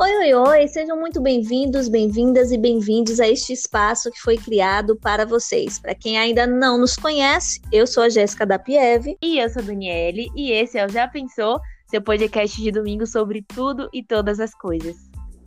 Oi, 0.00 0.16
oi, 0.16 0.32
oi, 0.32 0.68
sejam 0.68 0.96
muito 0.96 1.20
bem-vindos, 1.20 1.88
bem-vindas 1.88 2.52
e 2.52 2.56
bem-vindos 2.56 3.18
a 3.18 3.26
este 3.26 3.52
espaço 3.52 4.12
que 4.12 4.20
foi 4.20 4.36
criado 4.36 4.94
para 4.94 5.26
vocês. 5.26 5.80
Para 5.80 5.92
quem 5.92 6.16
ainda 6.16 6.46
não 6.46 6.78
nos 6.78 6.94
conhece, 6.94 7.60
eu 7.72 7.84
sou 7.84 8.04
a 8.04 8.08
Jéssica 8.08 8.46
da 8.46 8.60
Pieve. 8.60 9.18
E 9.20 9.40
eu 9.40 9.50
sou 9.50 9.60
a 9.60 9.64
Daniele, 9.64 10.30
e 10.36 10.52
esse 10.52 10.78
é 10.78 10.86
o 10.86 10.88
Já 10.88 11.08
Pensou, 11.08 11.58
seu 11.90 12.00
podcast 12.00 12.62
de 12.62 12.70
domingo 12.70 13.08
sobre 13.08 13.42
tudo 13.42 13.88
e 13.92 14.00
todas 14.00 14.38
as 14.38 14.54
coisas. 14.54 14.94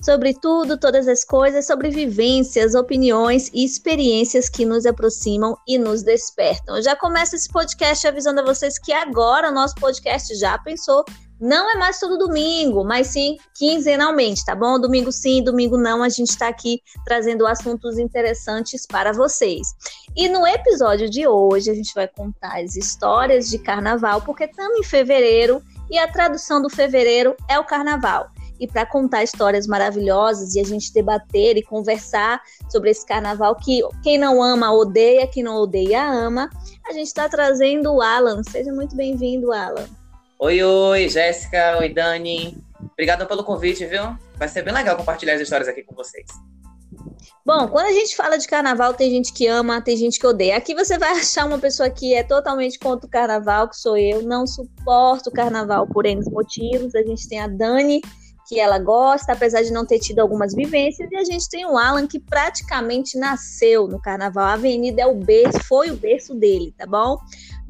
Sobre 0.04 0.34
tudo, 0.34 0.78
todas 0.78 1.08
as 1.08 1.24
coisas, 1.24 1.66
sobre 1.66 1.90
vivências, 1.90 2.76
opiniões 2.76 3.50
e 3.54 3.64
experiências 3.64 4.50
que 4.50 4.66
nos 4.66 4.86
aproximam 4.86 5.56
e 5.66 5.78
nos 5.78 6.04
despertam. 6.04 6.76
Eu 6.76 6.84
já 6.84 6.94
começo 6.94 7.38
esse 7.38 7.50
podcast 7.50 8.06
avisando 8.06 8.42
a 8.42 8.46
vocês 8.46 8.78
que 8.78 8.92
agora 8.92 9.50
o 9.50 9.54
nosso 9.54 9.76
podcast 9.76 10.36
Já 10.36 10.58
Pensou 10.58 11.06
não 11.42 11.72
é 11.72 11.76
mais 11.76 12.00
todo 12.00 12.20
domingo, 12.20 12.86
mas 12.86 13.08
sim 13.08 13.36
quinzenalmente, 13.56 14.46
tá 14.46 14.54
bom? 14.54 14.80
Domingo 14.80 15.12
sim, 15.12 15.44
domingo 15.44 15.76
não, 15.76 16.04
a 16.04 16.10
gente 16.10 16.30
está 16.30 16.48
aqui 16.48 16.80
trazendo 17.04 17.48
assuntos 17.48 17.98
interessantes 17.98 18.86
para 18.86 19.12
vocês. 19.12 19.70
E 20.16 20.30
no 20.30 20.46
episódio 20.46 21.10
de 21.10 21.28
hoje 21.28 21.72
a 21.72 21.74
gente 21.74 21.94
vai 21.96 22.08
contar 22.08 22.62
as 22.62 22.76
histórias 22.76 23.50
de 23.50 23.58
carnaval, 23.58 24.22
porque 24.22 24.44
estamos 24.44 24.78
em 24.78 24.84
fevereiro 24.84 25.64
e 25.90 25.98
a 25.98 26.08
tradução 26.08 26.62
do 26.62 26.70
fevereiro 26.70 27.36
é 27.50 27.58
o 27.58 27.66
carnaval. 27.66 28.30
E 28.60 28.68
para 28.68 28.86
contar 28.86 29.24
histórias 29.24 29.66
maravilhosas 29.66 30.54
e 30.54 30.60
a 30.60 30.64
gente 30.64 30.94
debater 30.94 31.58
e 31.58 31.64
conversar 31.64 32.40
sobre 32.70 32.92
esse 32.92 33.04
carnaval 33.04 33.56
que 33.56 33.82
quem 34.04 34.20
não 34.20 34.44
ama 34.44 34.72
odeia, 34.72 35.26
quem 35.26 35.42
não 35.42 35.56
odeia 35.56 36.08
ama, 36.08 36.48
a 36.88 36.94
gente 36.94 37.08
está 37.08 37.28
trazendo 37.28 37.92
o 37.92 38.02
Alan. 38.04 38.44
Seja 38.44 38.72
muito 38.72 38.96
bem-vindo, 38.96 39.52
Alan. 39.52 39.90
Oi, 40.44 40.64
oi, 40.64 41.08
Jéssica, 41.08 41.78
oi, 41.78 41.94
Dani. 41.94 42.58
Obrigada 42.94 43.28
pelo 43.28 43.44
convite, 43.44 43.86
viu? 43.86 44.18
Vai 44.38 44.48
ser 44.48 44.64
bem 44.64 44.74
legal 44.74 44.98
compartilhar 44.98 45.36
as 45.36 45.42
histórias 45.42 45.70
aqui 45.70 45.84
com 45.84 45.94
vocês. 45.94 46.26
Bom, 47.46 47.68
quando 47.68 47.86
a 47.86 47.92
gente 47.92 48.16
fala 48.16 48.40
de 48.40 48.48
carnaval, 48.48 48.96
tem 48.96 49.12
gente 49.12 49.32
que 49.34 49.46
ama, 49.46 49.84
tem 49.84 49.96
gente 49.96 50.20
que 50.20 50.26
odeia. 50.26 50.58
Aqui 50.58 50.74
você 50.74 50.98
vai 50.98 51.12
achar 51.22 51.46
uma 51.46 51.60
pessoa 51.60 51.92
que 51.92 52.16
é 52.16 52.24
totalmente 52.24 52.80
contra 52.80 53.06
o 53.06 53.10
carnaval, 53.10 53.70
que 53.70 53.78
sou 53.78 53.96
eu. 53.96 54.24
Não 54.24 54.48
suporto 54.48 55.30
o 55.30 55.32
carnaval 55.32 55.86
por 55.86 56.08
N 56.08 56.20
motivos. 56.32 56.96
A 56.96 57.04
gente 57.04 57.30
tem 57.30 57.40
a 57.40 57.48
Dani, 57.48 58.02
que 58.48 58.60
ela 58.60 58.80
gosta, 58.80 59.34
apesar 59.34 59.62
de 59.62 59.72
não 59.72 59.86
ter 59.86 60.00
tido 60.00 60.20
algumas 60.22 60.56
vivências. 60.56 61.08
E 61.12 61.18
a 61.18 61.24
gente 61.24 61.48
tem 61.50 61.68
o 61.68 61.78
Alan, 61.78 62.08
que 62.08 62.20
praticamente 62.20 63.16
nasceu 63.16 63.88
no 63.88 64.02
carnaval. 64.02 64.46
A 64.46 64.54
Avenida 64.54 65.04
é 65.04 65.06
o 65.06 65.14
berço, 65.14 65.60
foi 65.68 65.92
o 65.92 65.96
berço 65.96 66.34
dele, 66.34 66.74
tá 66.76 66.88
bom? 66.88 67.20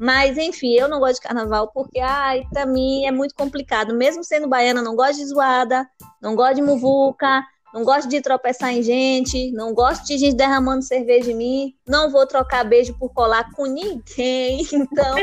Mas, 0.02 0.36
enfim, 0.36 0.74
eu 0.74 0.88
não 0.88 0.98
gosto 0.98 1.22
de 1.22 1.28
carnaval 1.28 1.70
porque, 1.72 2.00
ai, 2.00 2.44
pra 2.52 2.66
mim 2.66 3.06
é 3.06 3.12
muito 3.12 3.36
complicado. 3.36 3.94
Mesmo 3.94 4.24
sendo 4.24 4.48
baiana, 4.48 4.82
não 4.82 4.96
gosto 4.96 5.18
de 5.18 5.26
zoada, 5.26 5.88
não 6.20 6.34
gosto 6.34 6.56
de 6.56 6.62
muvuca, 6.62 7.40
não 7.72 7.84
gosto 7.84 8.08
de 8.08 8.20
tropeçar 8.20 8.74
em 8.74 8.82
gente, 8.82 9.52
não 9.52 9.72
gosto 9.72 10.04
de 10.04 10.18
gente 10.18 10.34
derramando 10.34 10.82
cerveja 10.82 11.30
em 11.30 11.36
mim, 11.36 11.74
não 11.86 12.10
vou 12.10 12.26
trocar 12.26 12.64
beijo 12.64 12.92
por 12.98 13.14
colar 13.14 13.48
com 13.52 13.64
ninguém. 13.64 14.66
Então, 14.74 15.14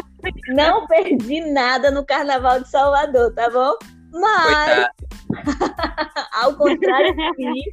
não 0.48 0.88
perdi 0.88 1.42
nada 1.52 1.92
no 1.92 2.06
Carnaval 2.06 2.62
de 2.62 2.70
Salvador, 2.70 3.34
tá 3.34 3.50
bom? 3.50 3.74
Mas, 4.14 4.88
ao 6.42 6.56
contrário 6.56 7.14
de 7.14 7.32
mim, 7.38 7.64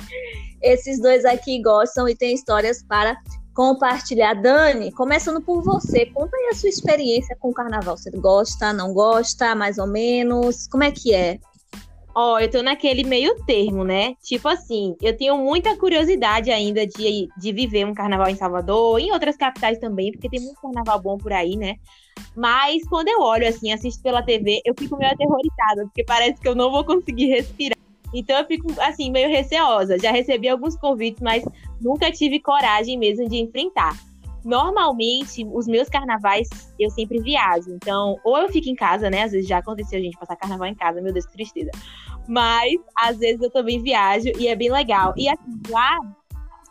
esses 0.60 1.00
dois 1.00 1.24
aqui 1.24 1.62
gostam 1.62 2.08
e 2.08 2.16
têm 2.16 2.34
histórias 2.34 2.82
para 2.82 3.16
compartilhar. 3.56 4.34
Dani, 4.34 4.92
começando 4.92 5.40
por 5.40 5.62
você, 5.62 6.04
conta 6.06 6.36
aí 6.36 6.50
a 6.52 6.54
sua 6.54 6.68
experiência 6.68 7.34
com 7.40 7.48
o 7.48 7.54
carnaval. 7.54 7.96
Você 7.96 8.10
gosta, 8.10 8.70
não 8.70 8.92
gosta, 8.92 9.54
mais 9.54 9.78
ou 9.78 9.86
menos? 9.86 10.68
Como 10.68 10.84
é 10.84 10.92
que 10.92 11.14
é? 11.14 11.38
Ó, 12.14 12.34
oh, 12.34 12.38
eu 12.38 12.50
tô 12.50 12.62
naquele 12.62 13.02
meio 13.02 13.34
termo, 13.44 13.82
né? 13.82 14.14
Tipo 14.22 14.48
assim, 14.48 14.94
eu 15.02 15.16
tenho 15.16 15.36
muita 15.38 15.76
curiosidade 15.76 16.50
ainda 16.50 16.86
de, 16.86 17.28
de 17.36 17.52
viver 17.52 17.86
um 17.86 17.94
carnaval 17.94 18.28
em 18.28 18.36
Salvador, 18.36 18.98
em 19.00 19.10
outras 19.10 19.36
capitais 19.36 19.78
também, 19.78 20.12
porque 20.12 20.28
tem 20.28 20.40
muito 20.40 20.60
carnaval 20.60 21.00
bom 21.00 21.18
por 21.18 21.32
aí, 21.32 21.56
né? 21.56 21.76
Mas 22.34 22.86
quando 22.88 23.08
eu 23.08 23.20
olho 23.20 23.46
assim, 23.48 23.72
assisto 23.72 24.02
pela 24.02 24.22
TV, 24.22 24.60
eu 24.64 24.74
fico 24.78 24.96
meio 24.96 25.12
aterrorizada, 25.12 25.84
porque 25.84 26.04
parece 26.04 26.40
que 26.40 26.48
eu 26.48 26.54
não 26.54 26.70
vou 26.70 26.84
conseguir 26.84 27.26
respirar. 27.26 27.75
Então 28.18 28.38
eu 28.38 28.46
fico, 28.46 28.68
assim, 28.80 29.10
meio 29.10 29.28
receosa. 29.28 29.98
Já 29.98 30.10
recebi 30.10 30.48
alguns 30.48 30.76
convites, 30.76 31.22
mas 31.22 31.44
nunca 31.80 32.10
tive 32.10 32.40
coragem 32.40 32.98
mesmo 32.98 33.28
de 33.28 33.36
enfrentar. 33.36 33.96
Normalmente, 34.44 35.44
os 35.52 35.66
meus 35.66 35.88
carnavais, 35.88 36.48
eu 36.78 36.88
sempre 36.88 37.20
viajo. 37.20 37.70
Então, 37.70 38.16
ou 38.24 38.38
eu 38.38 38.48
fico 38.48 38.68
em 38.68 38.76
casa, 38.76 39.10
né? 39.10 39.24
Às 39.24 39.32
vezes 39.32 39.48
já 39.48 39.58
aconteceu 39.58 39.98
a 39.98 40.02
gente 40.02 40.16
passar 40.16 40.36
carnaval 40.36 40.68
em 40.68 40.74
casa, 40.74 41.00
meu 41.00 41.12
Deus, 41.12 41.26
que 41.26 41.32
tristeza. 41.32 41.70
Mas, 42.28 42.72
às 42.96 43.18
vezes 43.18 43.42
eu 43.42 43.50
também 43.50 43.82
viajo 43.82 44.28
e 44.38 44.46
é 44.46 44.54
bem 44.54 44.70
legal. 44.70 45.12
E 45.16 45.28
assim, 45.28 45.60
lá 45.68 45.98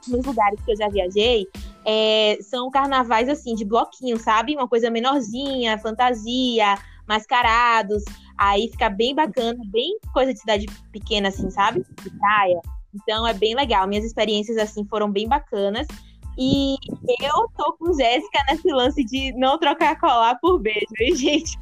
nos 0.08 0.26
lugares 0.26 0.60
que 0.64 0.72
eu 0.72 0.78
já 0.78 0.88
viajei, 0.88 1.48
é, 1.84 2.38
são 2.42 2.70
carnavais 2.70 3.30
assim, 3.30 3.56
de 3.56 3.66
bloquinho, 3.66 4.18
sabe? 4.18 4.56
Uma 4.56 4.68
coisa 4.68 4.90
menorzinha, 4.90 5.78
fantasia, 5.78 6.78
mascarados. 7.08 8.04
Aí 8.38 8.70
fica 8.70 8.90
bem 8.90 9.16
bacana, 9.16 9.60
bem 9.68 9.98
coisa 10.14 10.34
de 10.34 10.40
cidade 10.40 10.66
pequena, 10.92 11.30
assim, 11.30 11.50
sabe? 11.50 11.86
De 12.04 12.10
praia. 12.18 12.60
Então 12.94 13.28
é 13.28 13.34
bem 13.34 13.56
legal. 13.56 13.88
Minhas 13.88 14.06
experiências, 14.06 14.58
assim, 14.58 14.86
foram 14.86 15.12
bem 15.12 15.28
bacanas. 15.28 15.88
E 16.38 16.76
eu 17.22 17.48
tô 17.58 17.74
com 17.74 17.94
Jéssica 17.94 18.40
nesse 18.50 18.68
lance 18.70 19.04
de 19.06 19.32
não 19.34 19.58
trocar 19.58 19.98
colar 19.98 20.38
por 20.42 20.60
beijo, 20.60 20.86
hein, 21.00 21.16
gente? 21.16 21.58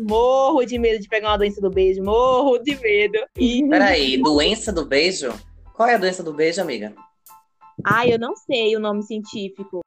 morro 0.00 0.64
de 0.64 0.76
medo 0.76 1.00
de 1.00 1.08
pegar 1.08 1.30
uma 1.30 1.38
doença 1.38 1.60
do 1.60 1.70
beijo, 1.70 2.02
morro 2.02 2.58
de 2.58 2.76
medo. 2.80 3.18
E... 3.36 3.62
Peraí, 3.70 4.20
doença 4.20 4.72
do 4.72 4.84
beijo? 4.84 5.32
Qual 5.72 5.88
é 5.88 5.94
a 5.94 5.98
doença 5.98 6.22
do 6.22 6.34
beijo, 6.34 6.60
amiga? 6.60 6.92
Ai, 7.84 8.12
eu 8.12 8.18
não 8.18 8.34
sei 8.34 8.76
o 8.76 8.80
nome 8.80 9.02
científico. 9.02 9.80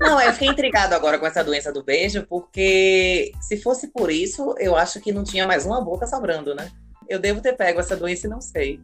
Não, 0.00 0.20
eu 0.20 0.32
fiquei 0.32 0.48
intrigado 0.48 0.94
agora 0.94 1.18
com 1.18 1.26
essa 1.26 1.44
doença 1.44 1.72
do 1.72 1.82
beijo, 1.82 2.26
porque 2.26 3.32
se 3.40 3.60
fosse 3.60 3.88
por 3.88 4.10
isso, 4.10 4.54
eu 4.58 4.76
acho 4.76 5.00
que 5.00 5.12
não 5.12 5.24
tinha 5.24 5.46
mais 5.46 5.66
uma 5.66 5.80
boca 5.80 6.06
sobrando, 6.06 6.54
né? 6.54 6.70
Eu 7.08 7.18
devo 7.18 7.40
ter 7.40 7.54
pego 7.54 7.80
essa 7.80 7.96
doença 7.96 8.26
e 8.26 8.30
não 8.30 8.40
sei. 8.40 8.80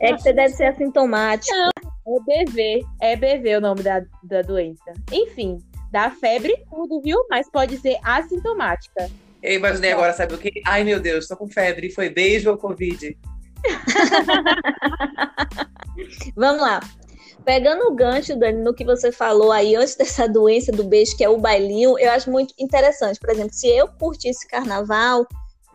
É 0.00 0.12
que 0.12 0.22
você 0.22 0.32
deve 0.32 0.54
ser 0.54 0.66
assintomático. 0.66 1.54
Não, 1.54 1.70
é 2.06 2.44
BV. 2.44 2.86
É 3.00 3.16
BV 3.16 3.56
o 3.56 3.60
nome 3.60 3.82
da, 3.82 4.02
da 4.22 4.42
doença. 4.42 4.92
Enfim, 5.10 5.58
dá 5.90 6.10
febre 6.10 6.52
e 6.52 6.64
tudo, 6.68 7.00
viu? 7.00 7.18
Mas 7.30 7.50
pode 7.50 7.78
ser 7.78 7.98
assintomática. 8.02 9.10
Eu 9.42 9.54
imaginei 9.54 9.92
agora, 9.92 10.12
sabe 10.12 10.34
o 10.34 10.38
quê? 10.38 10.62
Ai, 10.66 10.84
meu 10.84 11.00
Deus, 11.00 11.26
tô 11.26 11.36
com 11.36 11.48
febre. 11.48 11.90
Foi 11.90 12.08
beijo 12.08 12.50
ou 12.50 12.56
Covid? 12.56 13.18
Vamos 16.36 16.62
lá. 16.62 16.80
Pegando 17.44 17.88
o 17.88 17.94
gancho, 17.94 18.36
Dani, 18.36 18.62
no 18.62 18.74
que 18.74 18.84
você 18.84 19.10
falou 19.10 19.50
aí 19.50 19.74
antes 19.74 19.94
dessa 19.96 20.28
doença 20.28 20.70
do 20.70 20.84
beijo, 20.84 21.16
que 21.16 21.24
é 21.24 21.28
o 21.28 21.38
bailinho, 21.38 21.98
eu 21.98 22.10
acho 22.10 22.30
muito 22.30 22.54
interessante. 22.58 23.18
Por 23.18 23.30
exemplo, 23.30 23.52
se 23.52 23.68
eu 23.68 23.88
curtisse 23.88 24.46
carnaval, 24.46 25.26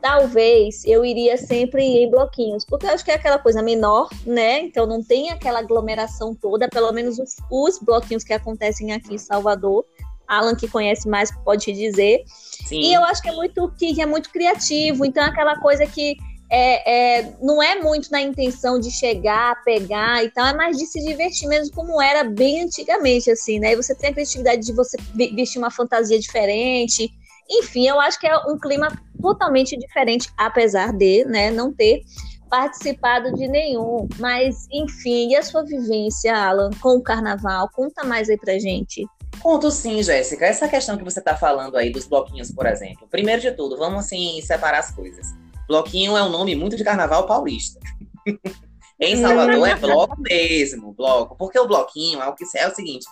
talvez 0.01 0.85
eu 0.85 1.03
iria 1.03 1.38
sempre 1.38 1.83
em 1.83 2.09
bloquinhos, 2.09 2.66
porque 2.66 2.85
eu 2.85 2.91
acho 2.91 3.03
que 3.03 3.11
é 3.11 3.16
aquela 3.16 3.39
coisa 3.39 3.61
menor, 3.61 4.09
né? 4.25 4.61
Então 4.61 4.85
não 4.85 5.03
tem 5.03 5.31
aquela 5.31 5.59
aglomeração 5.59 6.33
toda, 6.33 6.69
pelo 6.69 6.91
menos 6.91 7.19
os, 7.19 7.35
os 7.51 7.79
bloquinhos 7.79 8.23
que 8.23 8.34
acontecem 8.34 8.94
aqui 8.94 9.16
em 9.16 9.17
Salvador. 9.17 9.85
Alan, 10.28 10.55
que 10.55 10.67
conhece 10.67 11.07
mais, 11.07 11.31
pode 11.44 11.63
te 11.63 11.72
dizer. 11.72 12.23
Sim. 12.28 12.81
E 12.81 12.94
eu 12.94 13.01
acho 13.05 13.22
que 13.22 13.29
é 13.29 13.31
muito 13.31 13.72
que 13.78 14.01
é 14.01 14.05
muito 14.05 14.29
criativo, 14.29 15.05
então 15.05 15.23
é 15.23 15.28
aquela 15.28 15.57
coisa 15.57 15.85
que 15.85 16.17
é, 16.50 17.19
é, 17.19 17.34
não 17.41 17.62
é 17.62 17.75
muito 17.81 18.09
na 18.12 18.22
intenção 18.22 18.80
de 18.80 18.90
chegar, 18.90 19.62
pegar 19.63 20.24
e 20.24 20.31
tal, 20.31 20.47
é 20.47 20.53
mais 20.53 20.78
de 20.78 20.85
se 20.85 21.03
divertir 21.03 21.47
mesmo, 21.47 21.75
como 21.75 22.02
era 22.02 22.24
bem 22.24 22.63
antigamente, 22.63 23.30
assim, 23.30 23.59
né? 23.59 23.74
E 23.74 23.75
você 23.75 23.94
tem 23.94 24.09
a 24.09 24.13
criatividade 24.13 24.66
de 24.66 24.74
você 24.74 24.97
vestir 25.16 25.59
uma 25.59 25.72
fantasia 25.72 26.17
diferente. 26.20 27.11
Enfim, 27.49 27.88
eu 27.88 27.99
acho 27.99 28.20
que 28.20 28.28
é 28.28 28.38
um 28.40 28.58
clima 28.58 28.88
totalmente 29.22 29.78
diferente, 29.78 30.29
apesar 30.38 30.94
de 30.94 31.26
né, 31.26 31.52
não 31.52 31.73
ter 31.73 32.02
participado 32.49 33.34
de 33.34 33.47
nenhum. 33.47 34.08
Mas, 34.17 34.67
enfim, 34.72 35.29
e 35.32 35.35
a 35.35 35.44
sua 35.44 35.64
vivência, 35.64 36.35
Alan, 36.35 36.70
com 36.82 36.97
o 36.97 37.03
carnaval? 37.03 37.70
Conta 37.73 38.03
mais 38.03 38.29
aí 38.29 38.38
pra 38.38 38.58
gente. 38.58 39.05
Conto 39.41 39.70
sim, 39.70 40.02
Jéssica. 40.02 40.46
Essa 40.46 40.67
questão 40.67 40.97
que 40.97 41.03
você 41.03 41.20
está 41.20 41.35
falando 41.35 41.78
aí 41.78 41.90
dos 41.90 42.08
bloquinhos, 42.08 42.52
por 42.52 42.66
exemplo. 42.66 43.08
Primeiro 43.09 43.41
de 43.41 43.52
tudo, 43.52 43.78
vamos 43.78 44.05
assim 44.05 44.41
separar 44.41 44.79
as 44.79 44.91
coisas. 44.91 45.28
Bloquinho 45.67 46.16
é 46.16 46.23
um 46.23 46.29
nome 46.29 46.55
muito 46.55 46.75
de 46.75 46.84
carnaval 46.84 47.25
paulista. 47.28 47.79
em 48.99 49.22
Salvador 49.22 49.67
é 49.67 49.75
bloco 49.75 50.19
mesmo, 50.22 50.93
bloco. 50.93 51.35
Porque 51.35 51.59
o 51.59 51.67
bloquinho 51.67 52.22
é 52.22 52.28
o 52.28 52.34
que 52.34 52.46
é 52.55 52.67
o 52.67 52.73
seguinte. 52.73 53.05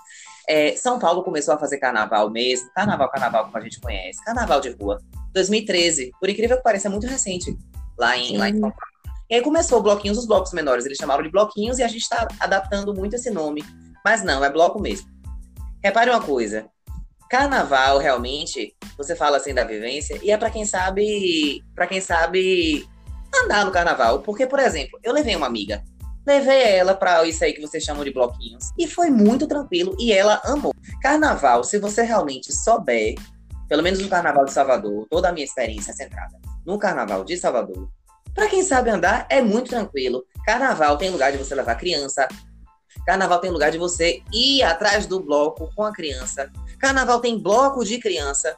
É, 0.48 0.76
São 0.76 1.00
Paulo 1.00 1.24
começou 1.24 1.54
a 1.54 1.58
fazer 1.58 1.78
carnaval 1.78 2.30
mesmo, 2.30 2.70
carnaval, 2.74 3.10
carnaval 3.10 3.46
como 3.46 3.58
a 3.58 3.62
gente 3.62 3.80
conhece, 3.80 4.24
carnaval 4.24 4.62
de 4.62 4.70
rua, 4.70 5.00
2013. 5.34 6.12
Por 6.20 6.30
incrível 6.30 6.58
que 6.58 6.64
pareça, 6.64 6.88
é 6.88 6.92
muito 6.92 7.08
recente 7.08 7.58
lá 7.98 8.16
em, 8.18 8.38
lá 8.38 8.50
em 8.50 8.54
São 8.60 8.72
Paulo. 8.72 8.96
E 9.30 9.36
aí 9.36 9.42
começou 9.42 9.82
bloquinhos, 9.82 10.20
os 10.20 10.28
blocos 10.28 10.54
menores, 10.54 10.86
eles 10.86 10.98
chamaram 10.98 11.24
de 11.24 11.32
bloquinhos 11.32 11.80
e 11.80 11.84
a 11.84 11.88
gente 11.88 12.04
está 12.04 12.28
adaptando 12.40 12.94
muito 12.94 13.16
esse 13.16 13.32
nome. 13.32 13.64
Mas 14.04 14.24
não, 14.24 14.44
é 14.44 14.52
bloco 14.52 14.80
mesmo. 14.80 15.10
Repare 15.84 16.12
uma 16.12 16.22
coisa, 16.22 16.68
Carnaval, 17.30 17.98
realmente, 17.98 18.76
você 18.98 19.16
fala 19.16 19.38
assim 19.38 19.54
da 19.54 19.64
vivência, 19.64 20.20
e 20.22 20.32
é 20.32 20.38
para 20.38 20.50
quem 20.50 20.66
sabe, 20.66 21.64
para 21.74 21.88
quem 21.88 22.00
sabe 22.00 22.88
andar 23.44 23.66
no 23.66 23.72
carnaval. 23.72 24.22
Porque, 24.22 24.46
por 24.48 24.60
exemplo, 24.60 25.00
eu 25.04 25.14
levei 25.14 25.36
uma 25.36 25.48
amiga. 25.48 25.84
Levei 26.26 26.64
ela 26.64 26.96
para 26.96 27.24
isso 27.26 27.44
aí 27.44 27.54
que 27.54 27.62
vocês 27.62 27.84
chamam 27.84 28.04
de 28.04 28.12
bloquinhos. 28.12 28.72
E 28.78 28.88
foi 28.88 29.10
muito 29.10 29.48
tranquilo 29.48 29.96
e 30.00 30.12
ela 30.12 30.42
amou. 30.44 30.74
Carnaval, 31.02 31.64
se 31.64 31.78
você 31.78 32.02
realmente 32.02 32.52
souber, 32.52 33.16
pelo 33.70 33.84
menos 33.84 34.00
no 34.00 34.10
Carnaval 34.10 34.46
de 34.46 34.52
Salvador, 34.52 35.08
toda 35.10 35.30
a 35.30 35.32
minha 35.32 35.46
experiência 35.46 35.92
é 35.92 35.94
centrada 35.94 36.40
no 36.66 36.80
Carnaval 36.80 37.24
de 37.24 37.38
Salvador. 37.38 37.90
Para 38.34 38.50
quem 38.50 38.64
sabe 38.64 38.90
andar, 38.90 39.28
é 39.30 39.42
muito 39.42 39.70
tranquilo. 39.70 40.26
Carnaval 40.46 40.98
tem 40.98 41.10
lugar 41.10 41.32
de 41.32 41.38
você 41.38 41.54
levar 41.54 41.76
criança. 41.76 42.28
Carnaval 43.06 43.40
tem 43.40 43.52
lugar 43.52 43.72
de 43.72 43.78
você 43.78 44.22
ir 44.34 44.64
atrás 44.64 45.06
do 45.06 45.24
bloco 45.24 45.70
com 45.76 45.84
a 45.84 45.94
criança. 45.94 46.52
Carnaval 46.86 47.20
tem 47.20 47.40
bloco 47.40 47.84
de 47.84 47.98
criança. 47.98 48.56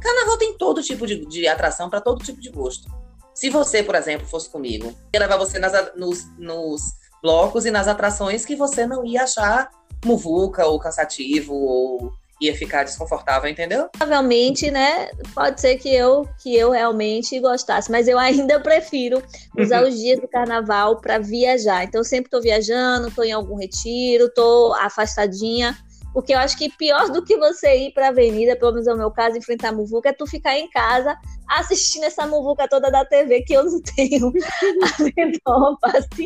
Carnaval 0.00 0.36
tem 0.36 0.58
todo 0.58 0.82
tipo 0.82 1.06
de, 1.06 1.24
de 1.26 1.46
atração 1.46 1.88
para 1.88 2.00
todo 2.00 2.24
tipo 2.24 2.40
de 2.40 2.50
gosto. 2.50 2.90
Se 3.32 3.48
você, 3.50 3.84
por 3.84 3.94
exemplo, 3.94 4.26
fosse 4.26 4.50
comigo, 4.50 4.92
ia 5.14 5.20
levar 5.20 5.36
você 5.36 5.60
nas, 5.60 5.72
nos, 5.94 6.26
nos 6.36 6.82
blocos 7.22 7.64
e 7.64 7.70
nas 7.70 7.86
atrações 7.86 8.44
que 8.44 8.56
você 8.56 8.84
não 8.84 9.04
ia 9.04 9.22
achar 9.22 9.70
muvuca 10.04 10.66
ou 10.66 10.76
cansativo 10.80 11.54
ou 11.54 12.12
ia 12.40 12.52
ficar 12.56 12.82
desconfortável, 12.82 13.48
entendeu? 13.48 13.88
Provavelmente, 13.92 14.68
né? 14.68 15.12
Pode 15.32 15.60
ser 15.60 15.76
que 15.76 15.94
eu 15.94 16.28
que 16.42 16.56
eu 16.56 16.72
realmente 16.72 17.38
gostasse, 17.38 17.92
mas 17.92 18.08
eu 18.08 18.18
ainda 18.18 18.58
prefiro 18.60 19.22
usar 19.56 19.84
os 19.84 19.96
dias 19.96 20.18
do 20.18 20.26
carnaval 20.26 21.00
para 21.00 21.20
viajar. 21.20 21.84
Então, 21.84 22.00
eu 22.00 22.04
sempre 22.04 22.26
estou 22.26 22.42
viajando, 22.42 23.06
estou 23.06 23.22
em 23.24 23.30
algum 23.30 23.54
retiro, 23.54 24.24
estou 24.24 24.74
afastadinha. 24.74 25.78
Porque 26.12 26.34
eu 26.34 26.38
acho 26.38 26.58
que 26.58 26.68
pior 26.68 27.08
do 27.08 27.24
que 27.24 27.36
você 27.38 27.86
ir 27.86 27.92
para 27.92 28.06
a 28.06 28.08
avenida, 28.10 28.54
pelo 28.54 28.72
menos 28.72 28.86
é 28.86 28.92
o 28.92 28.98
meu 28.98 29.10
caso, 29.10 29.38
enfrentar 29.38 29.70
a 29.70 29.72
muvuca, 29.72 30.10
é 30.10 30.12
tu 30.12 30.26
ficar 30.26 30.58
em 30.58 30.68
casa 30.68 31.16
assistindo 31.48 32.04
essa 32.04 32.26
muvuca 32.26 32.68
toda 32.68 32.90
da 32.90 33.04
TV 33.04 33.42
que 33.42 33.54
eu 33.54 33.64
não 33.64 33.80
tenho 33.80 34.32
então, 35.16 35.78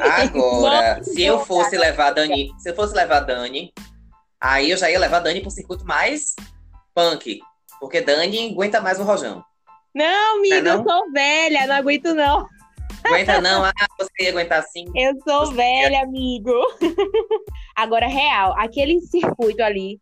Agora, 0.03 1.03
se 1.05 1.23
eu 1.23 1.45
fosse 1.45 1.77
levar 1.77 2.11
Dani, 2.11 2.53
se 2.59 2.71
eu 2.71 2.75
fosse 2.75 2.95
levar 2.95 3.21
Dani, 3.21 3.73
aí 4.41 4.71
eu 4.71 4.77
já 4.77 4.91
ia 4.91 4.99
levar 4.99 5.21
Dani 5.21 5.41
pro 5.41 5.51
circuito 5.51 5.85
mais 5.85 6.35
punk, 6.93 7.41
porque 7.79 8.01
Dani 8.01 8.53
aguenta 8.53 8.81
mais 8.81 8.99
o 8.99 9.05
rojão. 9.05 9.45
Não, 9.95 10.39
amiga, 10.39 10.61
não, 10.63 10.71
é 10.71 10.75
não? 10.75 10.85
eu 10.85 10.89
sou 10.89 11.13
velha, 11.13 11.67
não 11.67 11.75
aguento 11.77 12.15
não. 12.15 12.47
Aguenta 13.05 13.41
não? 13.41 13.65
Ah, 13.65 13.73
você 13.99 14.25
ia 14.25 14.31
aguentar 14.31 14.63
sim. 14.65 14.87
Eu 14.95 15.15
sou 15.27 15.47
você 15.47 15.55
velha, 15.55 15.97
ia... 15.97 16.03
amigo. 16.03 16.53
Agora, 17.77 18.07
real, 18.07 18.55
aquele 18.59 19.01
circuito 19.07 19.63
ali, 19.63 20.01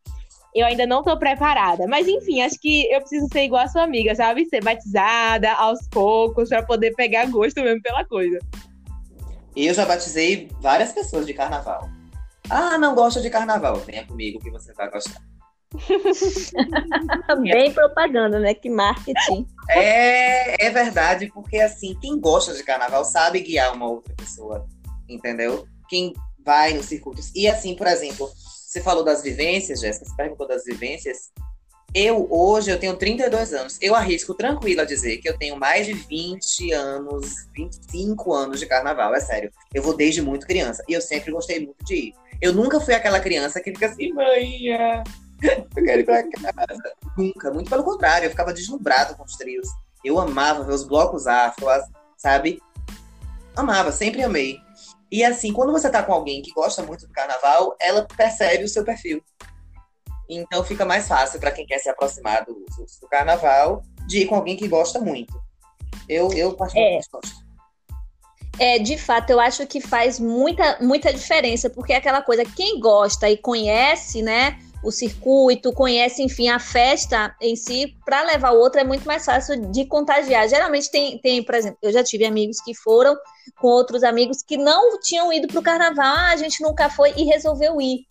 eu 0.55 0.65
ainda 0.65 0.87
não 0.87 1.03
tô 1.03 1.19
preparada. 1.19 1.87
Mas 1.89 2.07
enfim, 2.07 2.41
acho 2.43 2.59
que 2.61 2.91
eu 2.93 3.01
preciso 3.01 3.27
ser 3.33 3.45
igual 3.45 3.65
a 3.65 3.69
sua 3.69 3.83
amiga, 3.83 4.15
sabe? 4.15 4.47
Ser 4.47 4.63
batizada 4.63 5.53
aos 5.55 5.87
poucos 5.89 6.49
para 6.49 6.63
poder 6.63 6.95
pegar 6.95 7.27
gosto 7.27 7.61
mesmo 7.61 7.83
pela 7.83 8.05
coisa. 8.05 8.39
E 9.57 9.67
eu 9.67 9.75
já 9.75 9.85
batizei 9.85 10.49
várias 10.61 10.93
pessoas 10.93 11.27
de 11.27 11.35
carnaval. 11.35 11.89
Ah, 12.49 12.79
não 12.79 12.95
gosta 12.95 13.21
de 13.21 13.31
carnaval? 13.31 13.77
Venha 13.77 14.07
comigo 14.07 14.39
que 14.39 14.51
você 14.51 14.73
vai 14.75 14.91
gostar. 14.91 15.21
Bem 17.43 17.73
propaganda, 17.73 18.39
né? 18.39 18.55
Que 18.55 18.71
marketing. 18.71 19.47
É, 19.71 20.67
é 20.67 20.71
verdade, 20.71 21.31
porque 21.33 21.59
assim, 21.59 21.97
quem 22.01 22.21
gosta 22.21 22.55
de 22.55 22.63
carnaval 22.63 23.05
sabe 23.05 23.41
guiar 23.41 23.75
uma 23.75 23.89
outra 23.89 24.15
pessoa, 24.15 24.67
entendeu? 25.09 25.67
Quem 25.89 26.13
vai 26.45 26.75
nos 26.75 26.87
circuitos. 26.87 27.31
E 27.35 27.49
assim, 27.49 27.75
por 27.75 27.87
exemplo, 27.87 28.31
você 28.75 28.81
falou 28.81 29.05
das 29.05 29.23
vivências, 29.23 29.81
Jéssica, 29.81 30.05
você 30.07 30.17
perguntou 30.17 30.47
das 30.47 30.65
vivências. 30.65 31.31
Eu, 31.95 32.27
hoje, 32.29 32.71
eu 32.71 32.79
tenho 32.79 32.97
32 32.97 33.53
anos. 33.53 33.79
Eu 33.81 33.95
arrisco 33.95 34.35
tranquilo 34.35 34.81
a 34.81 34.85
dizer 34.85 35.19
que 35.19 35.29
eu 35.29 35.39
tenho 35.39 35.57
mais 35.57 35.87
de 35.87 35.93
20 35.93 36.73
anos, 36.73 37.47
25 37.55 38.33
anos 38.33 38.59
de 38.59 38.67
carnaval, 38.67 39.15
é 39.15 39.21
sério. 39.21 39.53
Eu 39.73 39.81
vou 39.81 39.97
desde 39.97 40.21
muito 40.21 40.45
criança. 40.45 40.83
E 40.89 40.93
eu 40.93 41.01
sempre 41.01 41.31
gostei 41.31 41.61
muito 41.65 41.85
de 41.85 41.95
ir. 41.95 42.15
Eu 42.43 42.53
nunca 42.53 42.81
fui 42.81 42.95
aquela 42.95 43.21
criança 43.21 43.61
que 43.61 43.71
fica 43.71 43.87
assim, 43.87 44.13
mãe, 44.13 44.67
eu 45.77 45.85
quero 45.85 46.01
ir 46.01 46.05
pra 46.05 46.23
casa. 46.23 46.95
Nunca, 47.17 47.53
muito 47.53 47.71
pelo 47.71 47.85
contrário, 47.85 48.27
eu 48.27 48.31
ficava 48.31 48.53
deslumbrado 48.53 49.15
com 49.17 49.25
os 49.25 49.37
trios. 49.37 49.69
Eu 50.05 50.19
amava 50.19 50.65
ver 50.65 50.75
os 50.75 50.85
blocos 50.85 51.27
afro, 51.27 51.67
sabe? 52.17 52.61
Amava, 53.55 53.93
sempre 53.93 54.23
amei. 54.23 54.59
E 55.11 55.25
assim, 55.25 55.53
quando 55.53 55.73
você 55.73 55.91
tá 55.91 56.03
com 56.03 56.13
alguém 56.13 56.43
que 56.43 56.53
gosta 56.53 56.83
muito 56.83 57.07
do 57.07 57.13
carnaval, 57.13 57.77
ela 57.81 58.07
percebe 58.17 58.65
o 58.65 58.69
seu 58.69 58.85
perfil. 58.85 59.23
Então 60.29 60.65
fica 60.65 60.85
mais 60.85 61.07
fácil 61.07 61.39
para 61.39 61.51
quem 61.51 61.67
quer 61.67 61.79
se 61.79 61.89
aproximar 61.89 62.45
do, 62.45 62.55
do, 62.55 63.09
carnaval 63.09 63.83
de 64.07 64.21
ir 64.21 64.27
com 64.27 64.35
alguém 64.35 64.57
que 64.57 64.67
gosta 64.67 64.99
muito. 64.99 65.35
Eu, 66.09 66.33
eu 66.33 66.55
particularmente 66.55 67.07
é. 67.07 67.17
gosto. 67.17 67.45
É, 68.59 68.79
de 68.79 68.97
fato, 68.97 69.31
eu 69.31 69.41
acho 69.41 69.67
que 69.67 69.81
faz 69.81 70.21
muita, 70.21 70.79
muita 70.81 71.13
diferença, 71.13 71.69
porque 71.69 71.93
é 71.93 71.97
aquela 71.97 72.23
coisa, 72.23 72.45
quem 72.45 72.79
gosta 72.79 73.29
e 73.29 73.37
conhece, 73.37 74.23
né, 74.23 74.59
o 74.85 74.93
circuito, 74.93 75.73
conhece, 75.73 76.23
enfim, 76.23 76.49
a 76.49 76.59
festa 76.59 77.35
em 77.41 77.57
si, 77.57 77.97
para 78.05 78.23
levar 78.23 78.53
o 78.53 78.59
outro 78.61 78.81
é 78.81 78.85
muito 78.85 79.05
mais 79.05 79.25
fácil 79.25 79.71
de 79.71 79.87
contagiar. 79.87 80.49
Geralmente 80.49 80.91
tem, 80.91 81.19
tem, 81.19 81.43
por 81.43 81.55
exemplo, 81.55 81.79
eu 81.83 81.91
já 81.91 82.05
tive 82.05 82.25
amigos 82.25 82.61
que 82.61 82.75
foram 82.75 83.17
com 83.61 83.69
outros 83.69 84.03
amigos 84.03 84.43
que 84.43 84.57
não 84.57 85.01
tinham 85.01 85.33
ido 85.33 85.49
para 85.49 85.59
o 85.59 85.63
carnaval, 85.63 86.05
ah, 86.05 86.31
a 86.31 86.37
gente 86.37 86.63
nunca 86.63 86.89
foi 86.91 87.13
e 87.17 87.25
resolveu 87.25 87.81
ir. 87.81 88.05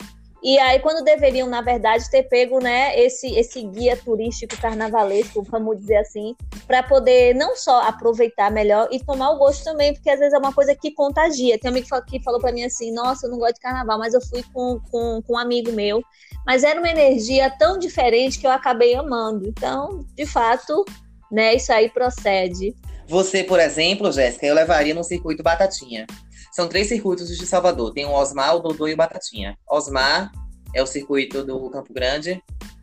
E 0.44 0.58
aí, 0.58 0.78
quando 0.78 1.02
deveriam, 1.02 1.48
na 1.48 1.62
verdade, 1.62 2.10
ter 2.10 2.24
pego 2.24 2.58
né, 2.62 3.00
esse, 3.00 3.34
esse 3.34 3.62
guia 3.62 3.96
turístico 3.96 4.54
carnavalesco, 4.60 5.42
vamos 5.42 5.78
dizer 5.78 5.96
assim, 5.96 6.36
para 6.66 6.82
poder 6.82 7.34
não 7.34 7.56
só 7.56 7.80
aproveitar 7.80 8.50
melhor 8.50 8.86
e 8.92 9.02
tomar 9.02 9.30
o 9.30 9.38
gosto 9.38 9.64
também, 9.64 9.94
porque 9.94 10.10
às 10.10 10.18
vezes 10.18 10.34
é 10.34 10.38
uma 10.38 10.52
coisa 10.52 10.74
que 10.74 10.90
contagia. 10.90 11.58
Tem 11.58 11.70
um 11.70 11.72
amigo 11.72 11.88
que 12.06 12.22
falou 12.22 12.38
para 12.38 12.52
mim 12.52 12.62
assim: 12.62 12.92
Nossa, 12.92 13.26
eu 13.26 13.30
não 13.30 13.38
gosto 13.38 13.54
de 13.54 13.60
carnaval, 13.60 13.98
mas 13.98 14.12
eu 14.12 14.20
fui 14.20 14.44
com, 14.52 14.78
com, 14.90 15.22
com 15.22 15.32
um 15.32 15.38
amigo 15.38 15.72
meu. 15.72 16.02
Mas 16.46 16.62
era 16.62 16.78
uma 16.78 16.90
energia 16.90 17.48
tão 17.48 17.78
diferente 17.78 18.38
que 18.38 18.46
eu 18.46 18.50
acabei 18.50 18.94
amando. 18.94 19.48
Então, 19.48 20.04
de 20.14 20.26
fato, 20.26 20.84
né, 21.32 21.54
isso 21.54 21.72
aí 21.72 21.88
procede. 21.88 22.74
Você, 23.06 23.44
por 23.44 23.60
exemplo, 23.60 24.12
Jéssica, 24.12 24.46
eu 24.46 24.54
levaria 24.54 24.94
no 24.94 25.04
circuito 25.04 25.42
Batatinha. 25.42 26.06
São 26.54 26.68
três 26.68 26.86
circuitos 26.86 27.36
de 27.36 27.46
Salvador. 27.46 27.92
Tem 27.92 28.06
o 28.06 28.12
Osmar, 28.12 28.54
o 28.54 28.60
Dodô 28.60 28.86
e 28.86 28.94
o 28.94 28.96
Batatinha. 28.96 29.58
Osmar 29.68 30.30
é 30.72 30.80
o 30.80 30.86
circuito 30.86 31.44
do 31.44 31.68
Campo 31.68 31.92
Grande. 31.92 32.40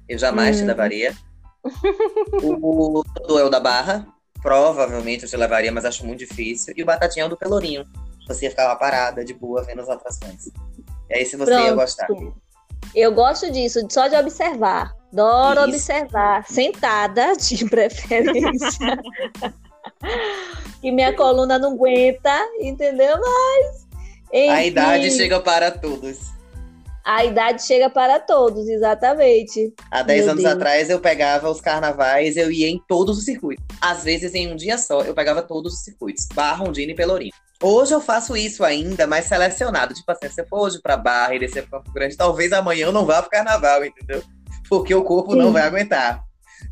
Eu 0.09 0.17
jamais 0.17 0.57
hum. 0.57 0.59
te 0.59 0.65
levaria. 0.65 1.15
o 2.43 3.01
Dodô 3.15 3.39
é 3.39 3.45
o 3.45 3.49
da 3.49 3.61
Barra. 3.61 4.05
Provavelmente 4.41 5.23
eu 5.23 5.29
te 5.29 5.37
levaria, 5.37 5.71
mas 5.71 5.85
acho 5.85 6.05
muito 6.05 6.19
difícil. 6.19 6.73
E 6.75 6.83
o 6.83 6.85
Batatinha 6.85 7.23
é 7.23 7.25
o 7.27 7.29
do 7.29 7.37
Pelourinho. 7.37 7.85
Você 8.27 8.43
ia 8.43 8.49
ficar 8.49 8.67
lá 8.67 8.75
parada, 8.75 9.23
de 9.23 9.33
boa, 9.33 9.63
vendo 9.63 9.79
as 9.79 9.89
atrações. 9.89 10.47
E 11.09 11.13
aí, 11.13 11.25
se 11.25 11.37
você 11.37 11.51
Pronto. 11.51 11.65
ia 11.65 11.73
gostar. 11.73 12.07
Eu 12.93 13.13
gosto 13.13 13.49
disso, 13.49 13.79
só 13.89 14.09
de 14.09 14.17
observar. 14.17 14.93
Adoro 15.13 15.61
Isso. 15.61 15.69
observar. 15.69 16.45
Sentada, 16.45 17.37
de 17.37 17.69
preferência. 17.69 19.01
que 20.81 20.91
minha 20.91 21.15
coluna 21.15 21.57
não 21.59 21.73
aguenta, 21.73 22.37
entendeu? 22.59 23.17
Mas. 23.19 23.87
Enfim, 24.33 24.49
a 24.49 24.65
idade 24.65 25.11
chega 25.11 25.39
para 25.39 25.71
todos. 25.71 26.31
A 27.03 27.25
idade 27.25 27.63
chega 27.63 27.89
para 27.89 28.19
todos, 28.19 28.67
exatamente. 28.67 29.73
Há 29.89 30.03
10 30.03 30.27
anos 30.27 30.43
Deus. 30.43 30.55
atrás 30.55 30.89
eu 30.89 30.99
pegava 30.99 31.49
os 31.49 31.59
carnavais, 31.59 32.37
eu 32.37 32.51
ia 32.51 32.69
em 32.69 32.79
todos 32.87 33.17
os 33.17 33.25
circuitos. 33.25 33.65
Às 33.81 34.03
vezes, 34.03 34.35
em 34.35 34.51
um 34.51 34.55
dia 34.55 34.77
só, 34.77 35.01
eu 35.01 35.13
pegava 35.13 35.41
todos 35.41 35.73
os 35.73 35.83
circuitos. 35.83 36.27
Barra, 36.33 36.63
Rondina 36.63 36.91
e 36.91 36.95
Pelourinho. 36.95 37.33
Hoje 37.61 37.93
eu 37.93 38.01
faço 38.01 38.37
isso 38.37 38.63
ainda, 38.63 39.07
mais 39.07 39.25
selecionado. 39.25 39.93
Tipo 39.93 40.11
assim, 40.11 40.29
se 40.29 40.41
eu 40.41 40.47
for 40.47 40.59
hoje 40.61 40.79
pra 40.81 40.95
Barra 40.95 41.35
e 41.35 41.39
descer 41.39 41.63
pro 41.63 41.79
Campo 41.79 41.91
Grande, 41.91 42.15
talvez 42.15 42.51
amanhã 42.53 42.85
eu 42.85 42.91
não 42.91 43.05
vá 43.05 43.21
pro 43.21 43.31
carnaval, 43.31 43.83
entendeu? 43.83 44.23
Porque 44.69 44.93
o 44.93 45.03
corpo 45.03 45.33
Sim. 45.33 45.39
não 45.39 45.51
vai 45.51 45.63
aguentar. 45.63 46.23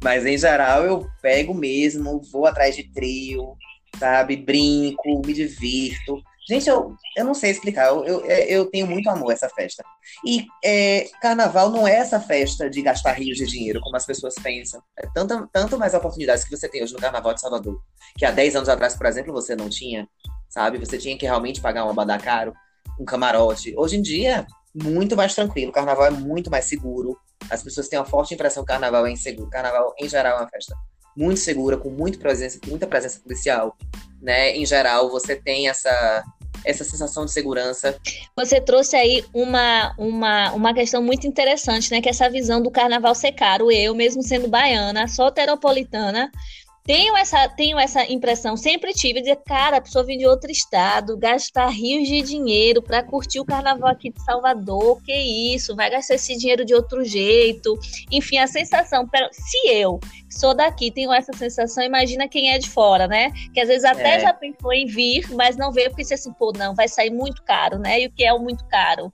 Mas 0.04 0.26
em 0.26 0.38
geral 0.38 0.86
eu 0.86 1.08
pego 1.22 1.54
mesmo, 1.54 2.22
vou 2.32 2.46
atrás 2.46 2.76
de 2.76 2.84
trio, 2.92 3.56
sabe? 3.98 4.36
Brinco, 4.38 5.22
me 5.26 5.34
divirto. 5.34 6.22
Gente, 6.50 6.68
eu, 6.68 6.96
eu 7.16 7.24
não 7.24 7.36
sei 7.36 7.52
explicar, 7.52 7.90
eu, 7.90 8.04
eu, 8.06 8.26
é, 8.26 8.52
eu 8.52 8.66
tenho 8.66 8.88
muito 8.88 9.08
amor 9.08 9.32
essa 9.32 9.48
festa. 9.50 9.84
E 10.26 10.48
é, 10.66 11.08
carnaval 11.22 11.70
não 11.70 11.88
é 11.88 11.94
essa 11.94 12.20
festa 12.20 12.68
de 12.68 12.82
gastar 12.82 13.12
rios 13.12 13.38
de 13.38 13.46
dinheiro, 13.46 13.80
como 13.80 13.96
as 13.96 14.06
pessoas 14.06 14.34
pensam. 14.42 14.82
É 14.98 15.08
tanto, 15.14 15.48
tanto 15.54 15.78
mais 15.78 15.94
oportunidades 15.94 16.44
que 16.44 16.50
você 16.50 16.68
tem 16.68 16.82
hoje 16.82 16.94
no 16.94 17.00
Carnaval 17.00 17.36
de 17.36 17.42
Salvador, 17.42 17.80
que 18.18 18.26
há 18.26 18.32
10 18.32 18.56
anos 18.56 18.70
atrás, 18.70 18.96
por 18.96 19.06
exemplo, 19.06 19.32
você 19.32 19.56
não 19.56 19.70
tinha, 19.70 20.08
sabe? 20.50 20.80
Você 20.80 20.98
tinha 20.98 21.16
que 21.16 21.26
realmente 21.26 21.62
pagar 21.62 21.86
um 21.86 21.90
abadá 21.92 22.18
caro, 22.18 22.52
um 23.00 23.06
camarote. 23.06 23.76
Hoje 23.78 23.98
em 23.98 24.02
dia, 24.02 24.48
muito 24.74 25.16
mais 25.16 25.34
tranquilo, 25.34 25.70
o 25.70 25.74
carnaval 25.74 26.06
é 26.06 26.12
muito 26.12 26.50
mais 26.50 26.66
seguro. 26.66 27.18
As 27.50 27.64
pessoas 27.64 27.88
têm 27.88 27.98
uma 27.98 28.06
forte 28.06 28.34
impressão 28.34 28.64
que 28.64 28.72
o 28.72 28.74
carnaval 28.74 29.06
é 29.08 29.12
inseguro. 29.12 29.48
O 29.48 29.52
carnaval, 29.52 29.94
em 30.00 30.08
geral, 30.08 30.38
é 30.38 30.42
uma 30.42 30.50
festa 30.50 30.76
muito 31.16 31.40
segura, 31.40 31.78
com 31.78 31.90
muito 31.90 32.20
presença, 32.20 32.60
muita 32.68 32.88
presença 32.88 33.20
policial. 33.20 33.76
Né? 34.22 34.56
Em 34.56 34.66
geral, 34.66 35.10
você 35.10 35.36
tem 35.36 35.68
essa, 35.68 36.24
essa 36.64 36.84
sensação 36.84 37.26
de 37.26 37.32
segurança. 37.32 37.98
Você 38.36 38.62
trouxe 38.62 38.96
aí 38.96 39.26
uma, 39.34 39.94
uma, 39.98 40.52
uma 40.52 40.74
questão 40.74 41.02
muito 41.02 41.26
interessante, 41.26 41.92
né? 41.92 42.02
Que 42.02 42.10
é 42.10 42.12
essa 42.12 42.30
visão 42.30 42.62
do 42.62 42.72
carnaval 42.72 43.16
ser 43.16 43.32
caro. 43.32 43.72
Eu, 43.72 43.96
mesmo 43.96 44.22
sendo 44.22 44.48
baiana, 44.48 45.08
soteropolitana, 45.08 46.32
tenho 46.90 47.16
essa, 47.16 47.48
tenho 47.48 47.78
essa 47.78 48.04
impressão, 48.12 48.58
sempre 48.58 48.92
tive, 48.94 49.22
de 49.22 49.36
cara, 49.36 49.78
a 49.78 49.82
pessoa 49.82 50.04
vir 50.04 50.18
de 50.18 50.26
outro 50.26 50.50
estado, 50.50 51.16
gastar 51.16 51.68
rios 51.68 52.08
de 52.08 52.20
dinheiro 52.24 52.82
para 52.82 53.04
curtir 53.04 53.40
o 53.40 53.46
carnaval 53.46 53.92
aqui 53.92 54.10
de 54.10 54.20
Salvador, 54.24 55.00
que 55.04 55.14
isso, 55.14 55.76
vai 55.76 55.88
gastar 55.92 56.16
esse 56.16 56.36
dinheiro 56.36 56.66
de 56.66 56.74
outro 56.74 57.06
jeito. 57.06 57.78
Enfim, 58.12 58.40
a 58.40 58.48
sensação, 58.48 59.08
se 59.32 59.68
eu 59.68 60.00
sou 60.32 60.56
daqui, 60.56 60.90
tenho 60.90 61.14
essa 61.14 61.32
sensação, 61.32 61.84
imagina 61.84 62.28
quem 62.28 62.50
é 62.50 62.58
de 62.58 62.68
fora, 62.68 63.08
né? 63.08 63.32
Que 63.54 63.60
às 63.60 63.68
vezes 63.68 63.84
até 63.84 64.16
é. 64.16 64.22
já 64.22 64.34
pensou 64.34 64.74
em 64.74 64.88
vir, 64.88 65.32
mas 65.36 65.56
não 65.56 65.72
veio 65.72 65.92
porque 65.92 66.02
disse 66.02 66.16
assim, 66.16 66.34
pô, 66.34 66.52
não, 66.58 66.74
vai 66.74 66.88
sair 66.88 67.12
muito 67.12 67.44
caro, 67.44 67.78
né? 67.78 68.02
E 68.02 68.08
o 68.08 68.12
que 68.12 68.26
é 68.26 68.34
o 68.34 68.40
muito 68.40 68.66
caro? 68.66 69.12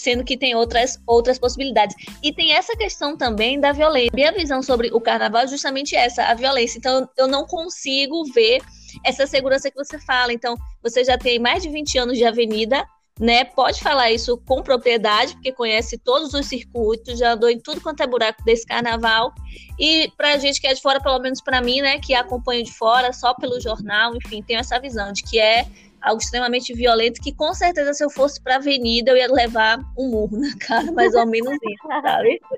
Sendo 0.00 0.24
que 0.24 0.36
tem 0.36 0.54
outras, 0.54 0.98
outras 1.06 1.38
possibilidades. 1.38 1.94
E 2.22 2.32
tem 2.32 2.52
essa 2.52 2.76
questão 2.76 3.16
também 3.16 3.60
da 3.60 3.72
violência. 3.72 4.10
Minha 4.14 4.32
visão 4.32 4.62
sobre 4.62 4.88
o 4.92 5.00
carnaval 5.00 5.42
é 5.42 5.46
justamente 5.46 5.94
essa, 5.94 6.24
a 6.24 6.34
violência. 6.34 6.78
Então, 6.78 7.08
eu 7.16 7.28
não 7.28 7.46
consigo 7.46 8.24
ver 8.32 8.60
essa 9.04 9.26
segurança 9.26 9.70
que 9.70 9.76
você 9.76 9.98
fala. 9.98 10.32
Então, 10.32 10.56
você 10.82 11.04
já 11.04 11.18
tem 11.18 11.38
mais 11.38 11.62
de 11.62 11.68
20 11.68 11.98
anos 11.98 12.18
de 12.18 12.24
avenida, 12.24 12.84
né? 13.20 13.44
Pode 13.44 13.82
falar 13.82 14.10
isso 14.10 14.38
com 14.46 14.62
propriedade, 14.62 15.34
porque 15.34 15.52
conhece 15.52 15.98
todos 15.98 16.32
os 16.32 16.46
circuitos, 16.46 17.18
já 17.18 17.34
andou 17.34 17.50
em 17.50 17.60
tudo 17.60 17.78
quanto 17.82 18.02
é 18.02 18.06
buraco 18.06 18.42
desse 18.42 18.66
carnaval. 18.66 19.34
E 19.78 20.10
para 20.16 20.32
a 20.32 20.38
gente 20.38 20.58
que 20.58 20.66
é 20.66 20.72
de 20.72 20.80
fora, 20.80 20.98
pelo 21.00 21.18
menos 21.18 21.42
para 21.42 21.60
mim, 21.60 21.82
né, 21.82 21.98
que 21.98 22.14
acompanha 22.14 22.64
de 22.64 22.72
fora, 22.72 23.12
só 23.12 23.34
pelo 23.34 23.60
jornal, 23.60 24.16
enfim, 24.16 24.42
tenho 24.42 24.58
essa 24.58 24.80
visão 24.80 25.12
de 25.12 25.22
que 25.22 25.38
é 25.38 25.66
algo 26.00 26.18
extremamente 26.22 26.72
violento 26.72 27.20
que 27.20 27.30
com 27.30 27.52
certeza 27.52 27.92
se 27.92 28.02
eu 28.02 28.08
fosse 28.08 28.40
para 28.40 28.56
avenida 28.56 29.10
eu 29.10 29.18
ia 29.18 29.30
levar 29.30 29.78
um 29.98 30.08
murro 30.08 30.38
na 30.38 30.56
cara, 30.56 30.90
mais 30.90 31.14
ou 31.14 31.26
menos 31.26 31.52
isso, 31.52 31.88
sabe? 32.02 32.40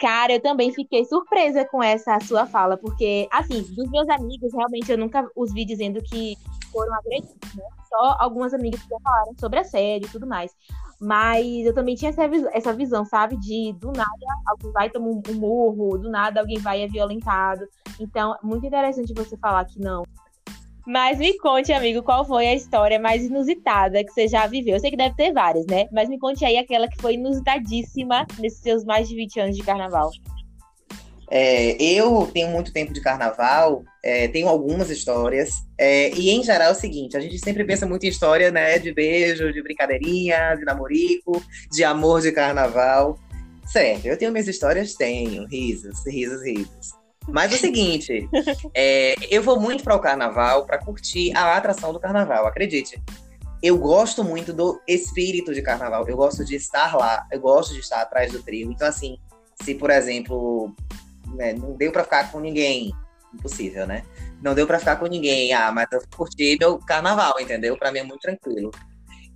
Cara, 0.00 0.32
eu 0.32 0.40
também 0.40 0.72
fiquei 0.72 1.04
surpresa 1.04 1.64
com 1.64 1.80
essa 1.80 2.18
sua 2.20 2.44
fala, 2.44 2.76
porque, 2.76 3.28
assim, 3.30 3.62
dos 3.62 3.88
meus 3.88 4.08
amigos, 4.08 4.52
realmente 4.52 4.90
eu 4.90 4.98
nunca 4.98 5.24
os 5.36 5.52
vi 5.52 5.64
dizendo 5.64 6.02
que 6.02 6.36
foram 6.72 6.94
agredidos, 6.94 7.54
né? 7.54 7.64
Só 7.88 8.16
algumas 8.18 8.54
amigas 8.54 8.82
que 8.82 8.88
já 8.88 8.98
falaram 9.00 9.34
sobre 9.38 9.58
assédio 9.60 10.08
e 10.08 10.10
tudo 10.10 10.26
mais. 10.26 10.52
Mas 11.00 11.66
eu 11.66 11.74
também 11.74 11.94
tinha 11.94 12.10
essa, 12.10 12.22
essa 12.52 12.72
visão, 12.72 13.04
sabe? 13.04 13.36
De 13.36 13.72
do 13.74 13.92
nada 13.92 14.10
alguém 14.46 14.72
vai 14.72 14.90
tomar 14.90 15.08
um 15.08 15.22
murro, 15.34 15.98
do 15.98 16.10
nada 16.10 16.40
alguém 16.40 16.58
vai 16.58 16.82
é 16.82 16.88
violentado. 16.88 17.66
Então, 18.00 18.36
muito 18.42 18.66
interessante 18.66 19.12
você 19.14 19.36
falar 19.36 19.64
que 19.64 19.78
não, 19.78 20.04
mas 20.86 21.18
me 21.18 21.38
conte, 21.38 21.72
amigo, 21.72 22.02
qual 22.02 22.24
foi 22.24 22.48
a 22.48 22.54
história 22.54 22.98
mais 22.98 23.24
inusitada 23.24 24.02
que 24.02 24.10
você 24.10 24.26
já 24.26 24.46
viveu? 24.48 24.74
Eu 24.74 24.80
sei 24.80 24.90
que 24.90 24.96
deve 24.96 25.14
ter 25.14 25.32
várias, 25.32 25.64
né? 25.66 25.86
Mas 25.92 26.08
me 26.08 26.18
conte 26.18 26.44
aí 26.44 26.58
aquela 26.58 26.88
que 26.88 27.00
foi 27.00 27.14
inusitadíssima 27.14 28.26
nesses 28.40 28.60
seus 28.60 28.84
mais 28.84 29.08
de 29.08 29.14
20 29.14 29.40
anos 29.40 29.56
de 29.56 29.62
carnaval. 29.62 30.10
É, 31.34 31.82
eu 31.82 32.28
tenho 32.30 32.48
muito 32.48 32.74
tempo 32.74 32.92
de 32.92 33.00
carnaval, 33.00 33.82
é, 34.04 34.28
tenho 34.28 34.48
algumas 34.48 34.90
histórias, 34.90 35.48
é, 35.78 36.10
e 36.10 36.28
em 36.28 36.42
geral 36.42 36.68
é 36.68 36.72
o 36.72 36.74
seguinte: 36.74 37.16
a 37.16 37.20
gente 37.20 37.38
sempre 37.38 37.64
pensa 37.64 37.86
muito 37.86 38.04
em 38.04 38.10
história, 38.10 38.50
né? 38.50 38.78
De 38.78 38.92
beijo, 38.92 39.50
de 39.50 39.62
brincadeirinha, 39.62 40.54
de 40.56 40.64
namorico, 40.66 41.42
de 41.72 41.82
amor 41.84 42.20
de 42.20 42.32
carnaval. 42.32 43.18
Certo, 43.64 44.04
eu 44.04 44.18
tenho 44.18 44.30
minhas 44.30 44.46
histórias, 44.46 44.92
tenho, 44.92 45.46
risos, 45.46 46.06
risos, 46.06 46.44
risos. 46.44 46.90
Mas 47.26 47.50
é 47.50 47.54
o 47.54 47.58
seguinte, 47.58 48.28
é, 48.76 49.14
eu 49.30 49.42
vou 49.42 49.58
muito 49.58 49.82
para 49.82 49.96
o 49.96 50.00
carnaval 50.00 50.66
para 50.66 50.84
curtir 50.84 51.34
a 51.34 51.56
atração 51.56 51.94
do 51.94 52.00
carnaval, 52.00 52.46
acredite. 52.46 53.02
Eu 53.62 53.78
gosto 53.78 54.22
muito 54.22 54.52
do 54.52 54.78
espírito 54.86 55.54
de 55.54 55.62
carnaval, 55.62 56.06
eu 56.06 56.16
gosto 56.16 56.44
de 56.44 56.56
estar 56.56 56.94
lá, 56.94 57.26
eu 57.32 57.40
gosto 57.40 57.72
de 57.72 57.80
estar 57.80 58.02
atrás 58.02 58.32
do 58.32 58.42
trio. 58.42 58.70
Então, 58.70 58.86
assim, 58.86 59.16
se, 59.62 59.74
por 59.74 59.88
exemplo, 59.88 60.74
né, 61.34 61.52
não 61.52 61.74
deu 61.76 61.92
para 61.92 62.04
ficar 62.04 62.30
com 62.30 62.40
ninguém, 62.40 62.92
impossível, 63.34 63.86
né? 63.86 64.02
Não 64.42 64.54
deu 64.54 64.66
para 64.66 64.78
ficar 64.78 64.96
com 64.96 65.06
ninguém, 65.06 65.52
ah, 65.52 65.72
mas 65.72 65.86
eu 65.92 66.02
curti 66.14 66.56
meu 66.58 66.78
carnaval, 66.78 67.34
entendeu? 67.40 67.76
Para 67.76 67.90
mim 67.92 68.00
é 68.00 68.04
muito 68.04 68.20
tranquilo. 68.20 68.70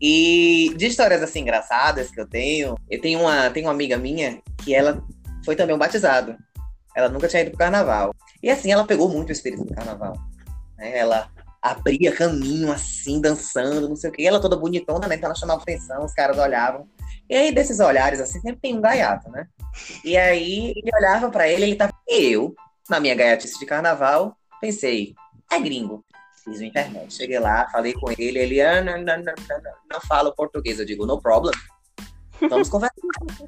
E 0.01 0.75
de 0.77 0.87
histórias 0.87 1.23
assim 1.23 1.41
engraçadas 1.41 2.11
que 2.11 2.21
eu 2.21 2.29
tenho, 2.29 2.75
eu 2.91 3.01
tenho 3.01 3.21
uma, 3.21 3.49
tenho 3.51 3.67
uma 3.67 3.73
amiga 3.73 3.97
minha 3.97 4.43
que 4.63 4.75
ela 4.75 5.03
foi 5.45 5.57
também 5.57 5.75
um 5.75 5.79
batizado. 5.79 6.37
Ela 6.95 7.09
nunca 7.09 7.29
tinha 7.29 7.43
ido 7.43 7.51
pro 7.51 7.59
carnaval. 7.59 8.15
E 8.43 8.51
assim, 8.51 8.71
ela 8.71 8.87
pegou 8.87 9.09
muito 9.09 9.31
o 9.31 9.33
espírito 9.33 9.65
do 9.65 9.75
carnaval. 9.75 10.15
Né? 10.77 10.99
Ela 10.99 11.31
abria 11.63 12.15
caminho 12.15 12.71
assim, 12.73 13.21
dançando, 13.21 13.89
não 13.89 13.97
sei 13.97 14.11
o 14.11 14.13
quê. 14.13 14.25
Ela 14.25 14.41
toda 14.41 14.57
bonitona, 14.57 15.07
né? 15.07 15.17
Então 15.17 15.29
ela 15.29 15.39
chamava 15.39 15.63
atenção, 15.63 16.05
os 16.05 16.13
caras 16.13 16.39
olhavam. 16.39 16.89
E 17.29 17.35
aí, 17.35 17.53
desses 17.53 17.81
olhares, 17.81 18.21
assim, 18.21 18.41
sempre 18.41 18.61
tem 18.61 18.77
um 18.77 18.81
gaiato, 18.81 19.31
né? 19.31 19.47
E 20.05 20.17
aí, 20.17 20.73
ele 20.77 20.91
olhava 20.95 21.31
para 21.31 21.49
ele, 21.49 21.65
ele 21.65 21.77
tava. 21.77 21.93
Eu, 22.09 22.55
na 22.89 23.01
minha 23.01 23.15
gaiatice 23.15 23.59
de 23.59 23.67
carnaval, 23.67 24.37
pensei, 24.61 25.15
é 25.51 25.59
gringo. 25.59 26.05
Fiz 26.45 26.59
uma 26.59 26.67
internet. 26.67 27.13
Cheguei 27.13 27.39
lá, 27.39 27.69
falei 27.71 27.93
com 27.93 28.11
ele, 28.11 28.39
ele, 28.39 28.61
ah, 28.61 28.83
não, 28.83 28.99
não, 28.99 29.17
não, 29.17 29.25
não, 29.25 29.73
não 29.93 30.01
fala 30.03 30.35
português. 30.35 30.79
Eu 30.79 30.87
digo, 30.87 31.05
no 31.05 31.21
problem. 31.21 31.53
Vamos 32.49 32.69
conversar. 32.69 32.95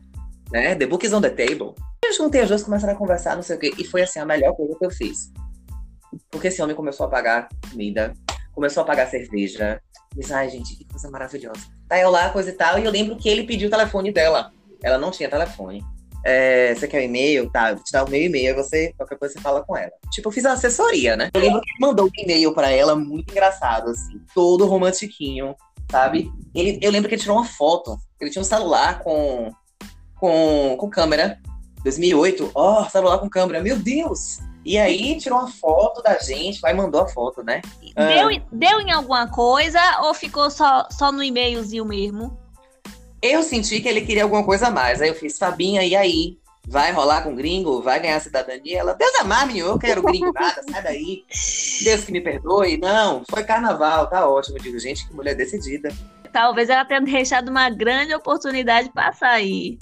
né? 0.50 0.74
The 0.74 0.86
book 0.86 1.04
is 1.04 1.12
on 1.12 1.20
the 1.20 1.30
table. 1.30 1.74
Eu 2.04 2.12
juntei 2.12 2.40
as 2.40 2.48
duas, 2.48 2.62
começaram 2.62 2.94
a 2.94 2.96
conversar, 2.96 3.36
não 3.36 3.42
sei 3.42 3.56
o 3.56 3.58
quê. 3.58 3.72
E 3.78 3.84
foi 3.84 4.02
assim 4.02 4.18
a 4.18 4.24
melhor 4.24 4.54
coisa 4.54 4.74
que 4.76 4.84
eu 4.84 4.90
fiz. 4.90 5.32
Porque 6.30 6.48
esse 6.48 6.62
homem 6.62 6.74
começou 6.74 7.06
a 7.06 7.08
pagar 7.08 7.48
comida, 7.70 8.14
começou 8.52 8.82
a 8.82 8.86
pagar 8.86 9.06
cerveja. 9.06 9.80
Disse, 10.14 10.32
ai, 10.32 10.48
gente, 10.48 10.74
que 10.74 10.84
coisa 10.86 11.10
maravilhosa. 11.10 11.60
Tá 11.86 11.98
eu 11.98 12.10
lá, 12.10 12.30
coisa 12.30 12.50
e 12.50 12.54
tal, 12.54 12.78
e 12.78 12.84
eu 12.84 12.90
lembro 12.90 13.16
que 13.16 13.28
ele 13.28 13.44
pediu 13.44 13.68
o 13.68 13.70
telefone 13.70 14.10
dela. 14.10 14.52
Ela 14.82 14.98
não 14.98 15.10
tinha 15.10 15.28
telefone. 15.28 15.84
É, 16.24 16.74
você 16.74 16.88
quer 16.88 17.00
um 17.00 17.04
e-mail? 17.04 17.50
Tá, 17.50 17.72
vou 17.74 17.82
te 17.82 17.92
dar 17.92 18.04
o 18.04 18.10
meu 18.10 18.20
e-mail, 18.20 18.54
você, 18.54 18.92
qualquer 18.96 19.18
coisa 19.18 19.34
você 19.34 19.40
fala 19.40 19.62
com 19.64 19.76
ela. 19.76 19.92
Tipo, 20.10 20.28
eu 20.28 20.32
fiz 20.32 20.44
uma 20.44 20.54
assessoria, 20.54 21.16
né? 21.16 21.30
Eu 21.32 21.40
lembro 21.40 21.60
que 21.60 21.70
ele 21.70 21.86
mandou 21.86 22.06
um 22.06 22.22
e-mail 22.22 22.54
pra 22.54 22.70
ela, 22.70 22.96
muito 22.96 23.30
engraçado, 23.30 23.90
assim, 23.90 24.20
todo 24.34 24.66
romantiquinho, 24.66 25.54
sabe? 25.90 26.30
Ele, 26.54 26.78
eu 26.82 26.90
lembro 26.90 27.08
que 27.08 27.14
ele 27.14 27.22
tirou 27.22 27.36
uma 27.36 27.46
foto. 27.46 27.96
Ele 28.20 28.30
tinha 28.30 28.42
um 28.42 28.44
celular 28.44 29.00
com, 29.00 29.50
com, 30.18 30.76
com 30.78 30.90
câmera 30.90 31.38
2008, 31.82 32.50
ó, 32.54 32.82
oh, 32.82 32.90
celular 32.90 33.18
com 33.18 33.28
câmera, 33.28 33.62
meu 33.62 33.78
Deus! 33.78 34.40
E 34.64 34.76
aí 34.76 35.16
tirou 35.18 35.38
uma 35.38 35.50
foto 35.50 36.02
da 36.02 36.18
gente, 36.18 36.60
vai 36.60 36.74
mandou 36.74 37.00
a 37.00 37.08
foto, 37.08 37.42
né? 37.42 37.62
Deu, 37.80 38.28
ah, 38.28 38.42
deu 38.52 38.80
em 38.80 38.90
alguma 38.92 39.26
coisa 39.28 39.80
ou 40.02 40.12
ficou 40.12 40.50
só, 40.50 40.86
só 40.90 41.10
no 41.10 41.22
e-mailzinho 41.22 41.84
mesmo? 41.84 42.36
Eu 43.20 43.42
senti 43.42 43.80
que 43.80 43.88
ele 43.88 44.02
queria 44.02 44.22
alguma 44.22 44.44
coisa 44.44 44.68
a 44.68 44.70
mais. 44.70 45.02
Aí 45.02 45.08
eu 45.08 45.14
fiz, 45.14 45.38
Fabinha, 45.38 45.84
e 45.84 45.96
aí? 45.96 46.38
Vai 46.66 46.92
rolar 46.92 47.22
com 47.22 47.34
gringo? 47.34 47.80
Vai 47.80 47.98
ganhar 47.98 48.20
cidadania? 48.20 48.80
Ela, 48.80 48.92
Deus 48.92 49.20
amar, 49.20 49.46
menino, 49.46 49.68
eu 49.68 49.78
quero 49.78 50.02
gringo 50.02 50.30
nada, 50.32 50.62
sai 50.70 50.82
daí. 50.82 51.24
Deus 51.82 52.04
que 52.04 52.12
me 52.12 52.20
perdoe. 52.20 52.76
Não, 52.76 53.22
foi 53.28 53.42
carnaval, 53.42 54.06
tá 54.06 54.28
ótimo. 54.28 54.58
Eu 54.58 54.62
digo, 54.62 54.78
gente, 54.78 55.08
que 55.08 55.14
mulher 55.14 55.34
decidida. 55.34 55.88
Talvez 56.30 56.68
ela 56.68 56.84
tenha 56.84 57.00
deixado 57.00 57.48
uma 57.48 57.70
grande 57.70 58.14
oportunidade 58.14 58.90
para 58.92 59.12
sair. 59.14 59.78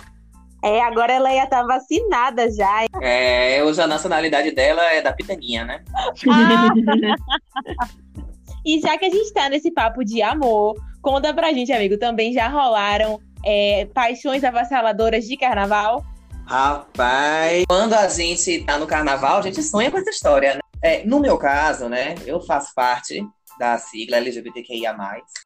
É, 0.65 0.81
agora 0.81 1.13
ela 1.13 1.33
ia 1.33 1.45
estar 1.45 1.63
tá 1.63 1.67
vacinada 1.67 2.51
já. 2.51 2.87
É, 3.03 3.63
hoje 3.63 3.81
a 3.81 3.87
nacionalidade 3.87 4.53
dela 4.53 4.83
é 4.93 5.03
da 5.03 5.13
pitaninha, 5.13 5.65
né? 5.65 5.85
e 8.65 8.81
já 8.81 8.97
que 8.97 9.07
a 9.07 9.11
gente 9.11 9.33
tá 9.33 9.49
nesse 9.49 9.71
papo 9.71 10.05
de 10.05 10.23
amor, 10.23 10.75
conta 11.03 11.35
pra 11.35 11.53
gente, 11.53 11.73
amigo, 11.73 11.99
também 11.99 12.33
já 12.33 12.49
rolaram 12.49 13.21
é, 13.47 13.87
paixões 13.95 14.43
avassaladoras 14.43 15.25
de 15.25 15.37
carnaval? 15.37 16.05
Rapaz, 16.45 17.65
quando 17.69 17.95
a 17.95 18.09
gente 18.09 18.65
tá 18.65 18.79
no 18.79 18.87
carnaval, 18.87 19.39
a 19.39 19.43
gente 19.43 19.63
sonha 19.63 19.91
com 19.91 19.99
essa 19.99 20.11
história, 20.11 20.55
né? 20.55 20.61
É, 20.83 21.05
no 21.05 21.21
meu 21.21 21.39
caso, 21.39 21.89
né, 21.89 22.15
eu 22.27 22.41
faço 22.41 22.75
parte 22.75 23.25
da 23.59 23.79
sigla 23.79 24.19
LGBTQIA+. 24.19 24.95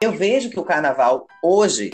Eu 0.02 0.12
vejo 0.12 0.50
que 0.50 0.58
o 0.58 0.64
carnaval 0.64 1.26
hoje 1.42 1.90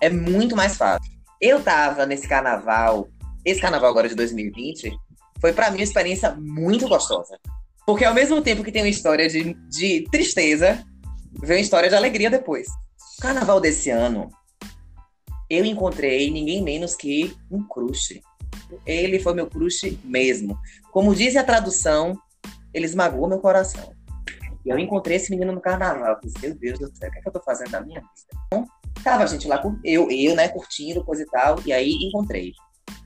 é 0.00 0.10
muito 0.10 0.56
mais 0.56 0.76
fácil. 0.76 1.12
Eu 1.40 1.62
tava 1.62 2.04
nesse 2.04 2.26
carnaval, 2.26 3.08
esse 3.44 3.60
carnaval 3.60 3.90
agora 3.90 4.08
de 4.08 4.14
2020, 4.14 4.92
foi 5.40 5.52
para 5.52 5.70
mim 5.70 5.78
uma 5.78 5.84
experiência 5.84 6.34
muito 6.38 6.88
gostosa. 6.88 7.38
Porque 7.86 8.04
ao 8.04 8.14
mesmo 8.14 8.40
tempo 8.42 8.64
que 8.64 8.72
tem 8.72 8.82
uma 8.82 8.88
história 8.88 9.28
de, 9.28 9.54
de 9.68 10.04
tristeza, 10.10 10.82
vem 11.42 11.58
uma 11.58 11.62
história 11.62 11.88
de 11.88 11.94
alegria 11.94 12.30
depois. 12.30 12.66
O 13.18 13.22
carnaval 13.22 13.60
desse 13.60 13.90
ano, 13.90 14.30
eu 15.48 15.64
encontrei 15.64 16.30
ninguém 16.30 16.62
menos 16.62 16.94
que 16.94 17.36
um 17.50 17.62
crush. 17.66 18.20
Ele 18.86 19.18
foi 19.18 19.34
meu 19.34 19.46
crush 19.46 19.98
mesmo. 20.04 20.58
Como 20.90 21.14
diz 21.14 21.36
a 21.36 21.44
tradução, 21.44 22.18
ele 22.72 22.86
esmagou 22.86 23.28
meu 23.28 23.38
coração. 23.38 23.92
E 24.64 24.70
eu 24.70 24.78
encontrei 24.78 25.16
esse 25.16 25.30
menino 25.30 25.52
no 25.52 25.60
carnaval. 25.60 26.18
Eu 26.22 26.30
meu 26.40 26.54
Deus 26.54 26.78
do 26.78 26.96
céu, 26.96 27.08
o 27.08 27.12
que, 27.12 27.18
é 27.18 27.22
que 27.22 27.28
eu 27.28 27.32
tô 27.32 27.40
fazendo 27.40 27.70
da 27.70 27.80
minha 27.80 28.00
vida? 28.00 28.12
Então, 28.46 28.66
Tava 29.02 29.24
a 29.24 29.26
gente 29.26 29.46
lá, 29.46 29.62
eu, 29.84 30.10
eu, 30.10 30.34
né, 30.34 30.48
curtindo, 30.48 31.04
coisa 31.04 31.22
e 31.22 31.26
tal, 31.26 31.60
e 31.66 31.72
aí 31.72 31.92
encontrei. 32.00 32.54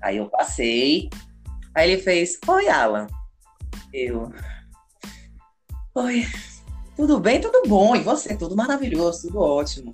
Aí 0.00 0.18
eu 0.18 0.28
passei, 0.28 1.11
aí 1.75 1.90
ele 1.90 2.00
fez, 2.00 2.38
oi, 2.47 2.68
Alan. 2.68 3.09
Eu, 3.92 4.33
oi, 5.97 6.25
tudo 6.95 7.18
bem, 7.18 7.40
tudo 7.40 7.62
bom, 7.66 7.97
e 7.97 8.00
você? 8.00 8.37
Tudo 8.37 8.54
maravilhoso, 8.54 9.23
tudo 9.26 9.40
ótimo. 9.40 9.92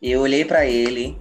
Eu 0.00 0.22
olhei 0.22 0.46
para 0.46 0.64
ele, 0.64 1.18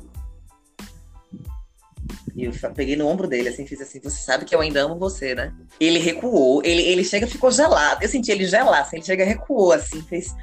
E 2.35 2.45
eu 2.45 2.53
peguei 2.73 2.95
no 2.95 3.07
ombro 3.07 3.27
dele, 3.27 3.49
assim, 3.49 3.65
fiz 3.65 3.81
assim, 3.81 3.99
você 3.99 4.21
sabe 4.21 4.45
que 4.45 4.55
eu 4.55 4.61
ainda 4.61 4.81
amo 4.81 4.97
você, 4.97 5.35
né? 5.35 5.53
Ele 5.79 5.99
recuou, 5.99 6.61
ele, 6.63 6.81
ele 6.81 7.03
chega 7.03 7.27
ficou 7.27 7.51
gelado. 7.51 8.03
Eu 8.03 8.09
senti 8.09 8.31
ele 8.31 8.45
gelar, 8.45 8.81
assim, 8.81 8.97
ele 8.97 9.05
chega 9.05 9.25
recuou, 9.25 9.71
assim, 9.71 10.01
fez. 10.03 10.33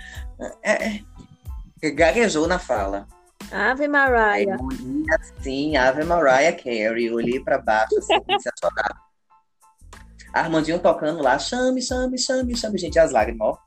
É, 0.62 1.00
é, 1.82 1.90
gaguejou 1.90 2.46
na 2.46 2.58
fala. 2.58 3.06
Ave 3.50 3.88
Mariah. 3.88 4.56
Assim, 5.18 5.76
Ave 5.76 6.04
Mariah 6.04 6.52
Carey. 6.52 7.10
olhei 7.10 7.40
pra 7.40 7.58
baixo, 7.58 7.98
assim, 7.98 8.20
comecei 8.20 8.52
a 8.52 8.60
chorar. 8.60 9.08
Armandinho 10.32 10.78
tocando 10.78 11.22
lá, 11.22 11.38
chame, 11.38 11.80
chame, 11.80 12.18
chame, 12.18 12.54
chame, 12.56 12.78
gente, 12.78 12.98
as 12.98 13.12
lágrimas, 13.12 13.48
ó. 13.48 13.58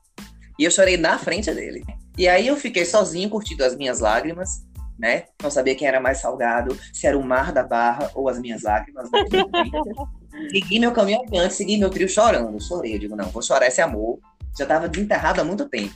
E 0.58 0.64
eu 0.64 0.70
chorei 0.70 0.96
na 0.96 1.18
frente 1.18 1.52
dele. 1.52 1.82
E 2.16 2.28
aí 2.28 2.46
eu 2.46 2.56
fiquei 2.56 2.84
sozinho 2.84 3.28
curtindo 3.28 3.64
as 3.64 3.74
minhas 3.74 3.98
lágrimas 3.98 4.62
né? 5.02 5.24
Não 5.42 5.50
sabia 5.50 5.74
quem 5.74 5.88
era 5.88 6.00
mais 6.00 6.18
salgado, 6.18 6.78
se 6.92 7.08
era 7.08 7.18
o 7.18 7.24
mar 7.24 7.52
da 7.52 7.64
barra 7.64 8.08
ou 8.14 8.28
as 8.28 8.38
minhas 8.38 8.62
lágrimas. 8.62 9.10
segui 10.48 10.78
meu 10.78 10.92
caminho 10.92 11.20
adiante, 11.22 11.54
segui 11.54 11.76
meu 11.76 11.90
trio 11.90 12.08
chorando. 12.08 12.62
Chorei, 12.62 12.94
eu 12.94 13.00
digo, 13.00 13.16
não, 13.16 13.28
vou 13.30 13.42
chorar 13.42 13.66
esse 13.66 13.80
amor. 13.80 14.20
Já 14.56 14.62
estava 14.62 14.88
desenterrado 14.88 15.40
há 15.40 15.44
muito 15.44 15.68
tempo. 15.68 15.92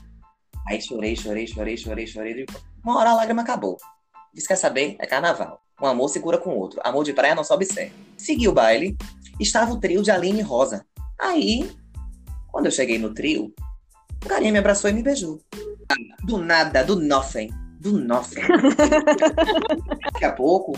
Aí 0.66 0.82
chorei, 0.82 1.14
chorei, 1.14 1.46
chorei, 1.46 1.76
chorei, 1.76 2.06
chorei. 2.08 2.34
Digo, 2.34 2.52
uma 2.82 2.98
hora 2.98 3.10
a 3.10 3.14
lágrima 3.14 3.42
acabou. 3.42 3.76
Diz, 4.34 4.44
quer 4.44 4.56
saber? 4.56 4.96
É 4.98 5.06
carnaval. 5.06 5.60
Um 5.80 5.86
amor 5.86 6.08
se 6.08 6.18
cura 6.18 6.36
com 6.36 6.50
o 6.50 6.58
outro. 6.58 6.80
Amor 6.82 7.04
de 7.04 7.12
praia 7.12 7.36
não 7.36 7.44
sobe 7.44 7.64
certo. 7.64 7.94
Segui 8.16 8.48
o 8.48 8.52
baile. 8.52 8.96
Estava 9.38 9.72
o 9.72 9.78
trio 9.78 10.02
de 10.02 10.10
Aline 10.10 10.42
Rosa. 10.42 10.84
Aí, 11.20 11.70
quando 12.50 12.66
eu 12.66 12.72
cheguei 12.72 12.98
no 12.98 13.14
trio, 13.14 13.54
o 14.24 14.28
carinha 14.28 14.50
me 14.50 14.58
abraçou 14.58 14.90
e 14.90 14.92
me 14.92 15.02
beijou. 15.02 15.40
Do 16.24 16.38
nada, 16.38 16.82
do 16.82 16.96
nothing 16.96 17.50
do 17.90 17.98
nothing. 17.98 18.40
Daqui 20.12 20.24
a 20.24 20.32
pouco, 20.32 20.72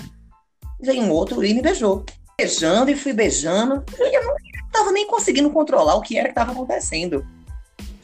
veio 0.81 1.03
um 1.03 1.11
outro 1.11 1.45
e 1.45 1.55
me 1.55 1.63
beijou. 1.63 2.05
Beijando 2.39 2.91
e 2.91 2.97
fui 2.97 3.13
beijando. 3.13 3.85
E 3.99 4.17
eu 4.17 4.25
não 4.25 4.37
tava 4.73 4.93
nem 4.93 5.07
conseguindo 5.07 5.51
controlar 5.51 5.95
o 5.97 6.03
que 6.03 6.19
era 6.19 6.29
que 6.29 6.35
tava 6.35 6.53
acontecendo. 6.53 7.27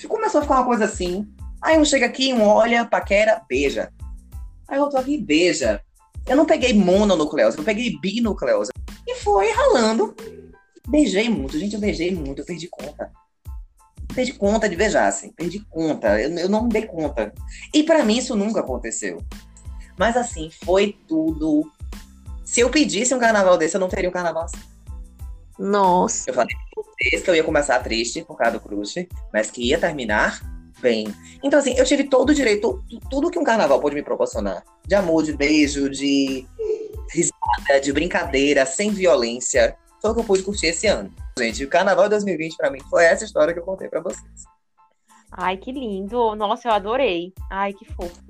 Começou 0.08 0.40
a 0.40 0.42
ficar 0.42 0.56
uma 0.56 0.66
coisa 0.66 0.84
assim. 0.84 1.26
Aí 1.62 1.78
um 1.78 1.84
chega 1.84 2.04
aqui, 2.04 2.32
um 2.32 2.42
olha, 2.42 2.84
paquera, 2.84 3.42
beija. 3.48 3.90
Aí 4.68 4.78
outro 4.78 4.98
aqui, 4.98 5.16
beija. 5.16 5.80
Eu 6.26 6.36
não 6.36 6.44
peguei 6.44 6.74
mononucleose, 6.74 7.56
eu 7.56 7.64
peguei 7.64 7.98
binucleose. 7.98 8.70
E 9.06 9.14
foi 9.16 9.50
ralando. 9.50 10.14
Beijei 10.86 11.28
muito, 11.28 11.58
gente, 11.58 11.74
eu 11.74 11.80
beijei 11.80 12.14
muito, 12.14 12.42
eu 12.42 12.44
perdi 12.44 12.68
conta 12.68 13.10
perdi 14.14 14.32
conta 14.32 14.68
de 14.68 14.76
beijar, 14.76 15.08
assim, 15.08 15.30
perdi 15.32 15.60
conta, 15.70 16.20
eu, 16.20 16.30
eu 16.38 16.48
não 16.48 16.64
me 16.64 16.70
dei 16.70 16.86
conta. 16.86 17.32
E 17.72 17.82
para 17.82 18.04
mim 18.04 18.18
isso 18.18 18.34
nunca 18.34 18.60
aconteceu. 18.60 19.22
Mas 19.98 20.16
assim, 20.16 20.50
foi 20.64 20.96
tudo. 21.06 21.70
Se 22.44 22.60
eu 22.60 22.70
pedisse 22.70 23.14
um 23.14 23.18
carnaval 23.18 23.56
desse, 23.56 23.76
eu 23.76 23.80
não 23.80 23.88
teria 23.88 24.08
um 24.08 24.12
carnaval 24.12 24.44
assim. 24.44 24.58
Nossa. 25.58 26.30
Eu 26.30 26.34
falei 26.34 26.54
que 27.00 27.30
eu 27.30 27.34
ia 27.34 27.44
começar 27.44 27.78
triste 27.80 28.22
por 28.22 28.36
causa 28.36 28.58
do 28.58 28.60
crush, 28.60 29.06
mas 29.32 29.50
que 29.50 29.68
ia 29.68 29.78
terminar 29.78 30.40
bem. 30.80 31.06
Então, 31.42 31.58
assim, 31.58 31.74
eu 31.76 31.84
tive 31.84 32.04
todo 32.04 32.30
o 32.30 32.34
direito, 32.34 32.82
tudo 33.08 33.30
que 33.30 33.38
um 33.38 33.44
carnaval 33.44 33.80
pode 33.80 33.94
me 33.94 34.02
proporcionar. 34.02 34.64
De 34.86 34.94
amor, 34.94 35.22
de 35.22 35.32
beijo, 35.32 35.88
de 35.88 36.46
risada, 37.10 37.80
de 37.80 37.92
brincadeira, 37.92 38.66
sem 38.66 38.90
violência. 38.90 39.76
Foi 40.00 40.10
o 40.10 40.14
que 40.14 40.20
eu 40.20 40.24
pude 40.24 40.42
curtir 40.42 40.66
esse 40.66 40.86
ano. 40.86 41.10
Gente, 41.36 41.64
o 41.64 41.68
Carnaval 41.68 42.08
2020 42.08 42.56
para 42.56 42.70
mim 42.70 42.80
foi 42.88 43.04
essa 43.04 43.24
história 43.24 43.52
que 43.52 43.58
eu 43.58 43.64
contei 43.64 43.88
para 43.88 44.00
vocês. 44.00 44.44
Ai, 45.32 45.56
que 45.56 45.72
lindo. 45.72 46.36
Nossa, 46.36 46.68
eu 46.68 46.72
adorei. 46.72 47.32
Ai, 47.50 47.72
que 47.72 47.84
fofo. 47.92 48.22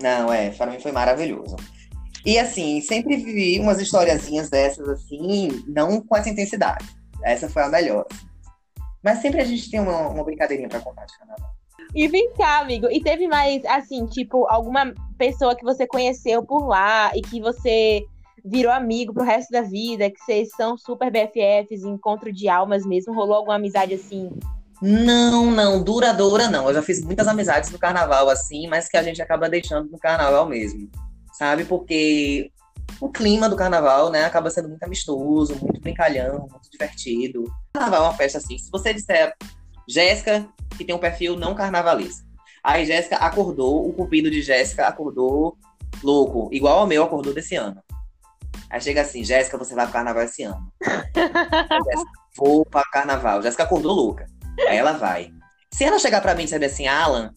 Não, 0.00 0.32
é, 0.32 0.50
para 0.50 0.70
mim 0.70 0.78
foi 0.78 0.92
maravilhoso. 0.92 1.56
E 2.24 2.38
assim, 2.38 2.80
sempre 2.80 3.16
vivi 3.16 3.58
umas 3.58 3.80
historiazinhas 3.80 4.48
dessas 4.48 4.88
assim, 4.88 5.64
não 5.66 6.00
com 6.00 6.16
essa 6.16 6.28
intensidade. 6.28 6.86
Essa 7.24 7.48
foi 7.48 7.62
a 7.62 7.68
melhor. 7.68 8.06
Mas 9.02 9.18
sempre 9.18 9.40
a 9.40 9.44
gente 9.44 9.70
tem 9.70 9.80
uma, 9.80 10.08
uma 10.08 10.22
brincadeirinha 10.22 10.68
para 10.68 10.80
contar 10.80 11.06
de 11.06 11.18
carnaval. 11.18 11.50
E 11.94 12.06
vem 12.06 12.32
cá, 12.34 12.60
amigo. 12.60 12.86
E 12.90 13.02
teve 13.02 13.26
mais, 13.26 13.64
assim, 13.64 14.06
tipo, 14.06 14.46
alguma 14.48 14.94
pessoa 15.18 15.56
que 15.56 15.64
você 15.64 15.86
conheceu 15.86 16.44
por 16.44 16.66
lá 16.68 17.10
e 17.16 17.22
que 17.22 17.40
você 17.40 18.04
virou 18.44 18.72
amigo 18.72 19.12
pro 19.12 19.24
resto 19.24 19.50
da 19.50 19.62
vida, 19.62 20.10
que 20.10 20.20
vocês 20.20 20.50
são 20.56 20.76
super 20.76 21.10
BFFs, 21.10 21.84
encontro 21.84 22.32
de 22.32 22.48
almas 22.48 22.84
mesmo? 22.84 23.14
Rolou 23.14 23.36
alguma 23.36 23.56
amizade 23.56 23.94
assim? 23.94 24.30
Não, 24.80 25.50
não, 25.50 25.82
duradoura 25.82 26.48
não. 26.48 26.68
Eu 26.68 26.74
já 26.74 26.82
fiz 26.82 27.02
muitas 27.04 27.28
amizades 27.28 27.70
no 27.70 27.78
carnaval 27.78 28.28
assim, 28.30 28.66
mas 28.66 28.88
que 28.88 28.96
a 28.96 29.02
gente 29.02 29.20
acaba 29.20 29.48
deixando 29.48 29.90
no 29.90 29.98
carnaval 29.98 30.46
mesmo. 30.46 30.90
Sabe? 31.32 31.64
Porque 31.64 32.50
o 33.00 33.10
clima 33.10 33.48
do 33.48 33.56
carnaval, 33.56 34.10
né, 34.10 34.24
acaba 34.24 34.50
sendo 34.50 34.68
muito 34.68 34.82
amistoso, 34.82 35.56
muito 35.60 35.80
brincalhão, 35.80 36.48
muito 36.50 36.70
divertido. 36.70 37.44
Carnaval 37.74 38.04
é 38.04 38.08
uma 38.08 38.16
festa 38.16 38.38
assim. 38.38 38.58
Se 38.58 38.70
você 38.70 38.94
disser 38.94 39.34
Jéssica, 39.88 40.48
que 40.76 40.84
tem 40.84 40.94
um 40.94 40.98
perfil 40.98 41.36
não 41.36 41.54
carnavalista. 41.54 42.24
Aí 42.62 42.84
Jéssica 42.84 43.16
acordou, 43.16 43.88
o 43.88 43.92
cupido 43.92 44.30
de 44.30 44.42
Jéssica 44.42 44.86
acordou 44.86 45.56
louco, 46.02 46.48
igual 46.52 46.78
ao 46.78 46.86
meu 46.86 47.02
acordou 47.02 47.34
desse 47.34 47.56
ano. 47.56 47.82
Aí 48.70 48.80
chega 48.80 49.00
assim, 49.00 49.24
Jéssica, 49.24 49.58
você 49.58 49.74
vai 49.74 49.84
pro 49.84 49.94
carnaval 49.94 50.22
esse 50.22 50.44
ano. 50.44 50.72
vou 52.36 52.64
para 52.64 52.88
carnaval. 52.90 53.42
Jéssica 53.42 53.64
acordou 53.64 53.92
louca. 53.92 54.26
Aí 54.68 54.76
ela 54.76 54.92
vai. 54.92 55.32
Se 55.72 55.84
ela 55.84 55.98
chegar 55.98 56.20
para 56.20 56.34
mim 56.34 56.42
e 56.42 56.44
dizer 56.44 56.64
assim, 56.64 56.86
Alan, 56.86 57.34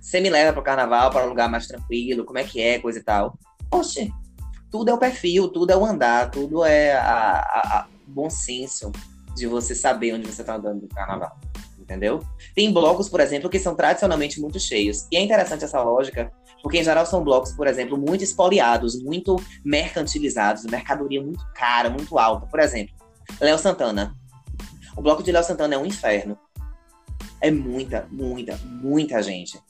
você 0.00 0.20
me 0.20 0.28
leva 0.28 0.52
pro 0.52 0.62
carnaval 0.62 1.10
para 1.10 1.24
um 1.24 1.28
lugar 1.28 1.48
mais 1.48 1.66
tranquilo, 1.66 2.24
como 2.24 2.38
é 2.38 2.44
que 2.44 2.60
é, 2.60 2.78
coisa 2.78 2.98
e 2.98 3.02
tal. 3.02 3.38
Oxe, 3.70 4.12
tudo 4.70 4.90
é 4.90 4.94
o 4.94 4.98
perfil, 4.98 5.48
tudo 5.48 5.72
é 5.72 5.76
o 5.76 5.84
andar, 5.84 6.30
tudo 6.30 6.64
é 6.64 6.92
a, 6.92 7.38
a, 7.38 7.78
a 7.78 7.86
bom 8.06 8.28
senso 8.28 8.92
de 9.34 9.46
você 9.46 9.74
saber 9.74 10.14
onde 10.14 10.30
você 10.30 10.44
tá 10.44 10.56
andando 10.56 10.82
no 10.82 10.88
carnaval. 10.88 11.38
Entendeu? 11.78 12.20
Tem 12.54 12.72
blocos, 12.72 13.08
por 13.08 13.20
exemplo, 13.20 13.50
que 13.50 13.58
são 13.58 13.74
tradicionalmente 13.74 14.40
muito 14.40 14.58
cheios. 14.58 15.06
E 15.10 15.16
é 15.16 15.20
interessante 15.20 15.64
essa 15.64 15.82
lógica, 15.82 16.32
porque, 16.64 16.78
em 16.78 16.82
geral, 16.82 17.04
são 17.04 17.22
blocos, 17.22 17.52
por 17.52 17.66
exemplo, 17.66 17.98
muito 17.98 18.24
espoliados, 18.24 18.98
muito 18.98 19.36
mercantilizados, 19.62 20.64
mercadoria 20.64 21.22
muito 21.22 21.46
cara, 21.52 21.90
muito 21.90 22.18
alta. 22.18 22.46
Por 22.46 22.58
exemplo, 22.58 22.94
Léo 23.38 23.58
Santana. 23.58 24.16
O 24.96 25.02
bloco 25.02 25.22
de 25.22 25.30
Léo 25.30 25.44
Santana 25.44 25.74
é 25.74 25.78
um 25.78 25.84
inferno. 25.84 26.38
É 27.38 27.50
muita, 27.50 28.08
muita, 28.10 28.56
muita 28.64 29.22
gente. 29.22 29.60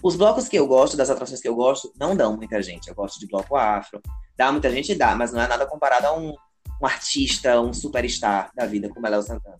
Os 0.00 0.14
blocos 0.14 0.48
que 0.48 0.56
eu 0.56 0.68
gosto, 0.68 0.96
das 0.96 1.10
atrações 1.10 1.40
que 1.40 1.48
eu 1.48 1.56
gosto, 1.56 1.92
não 1.98 2.14
dão 2.14 2.36
muita 2.36 2.62
gente. 2.62 2.86
Eu 2.86 2.94
gosto 2.94 3.18
de 3.18 3.26
bloco 3.26 3.56
afro. 3.56 4.00
Dá 4.36 4.52
muita 4.52 4.70
gente, 4.70 4.94
dá, 4.94 5.16
mas 5.16 5.32
não 5.32 5.42
é 5.42 5.48
nada 5.48 5.66
comparado 5.66 6.06
a 6.06 6.16
um, 6.16 6.32
um 6.80 6.86
artista, 6.86 7.60
um 7.60 7.72
superstar 7.72 8.52
da 8.54 8.66
vida 8.66 8.88
como 8.88 9.04
é 9.04 9.10
Léo 9.10 9.22
Santana. 9.24 9.58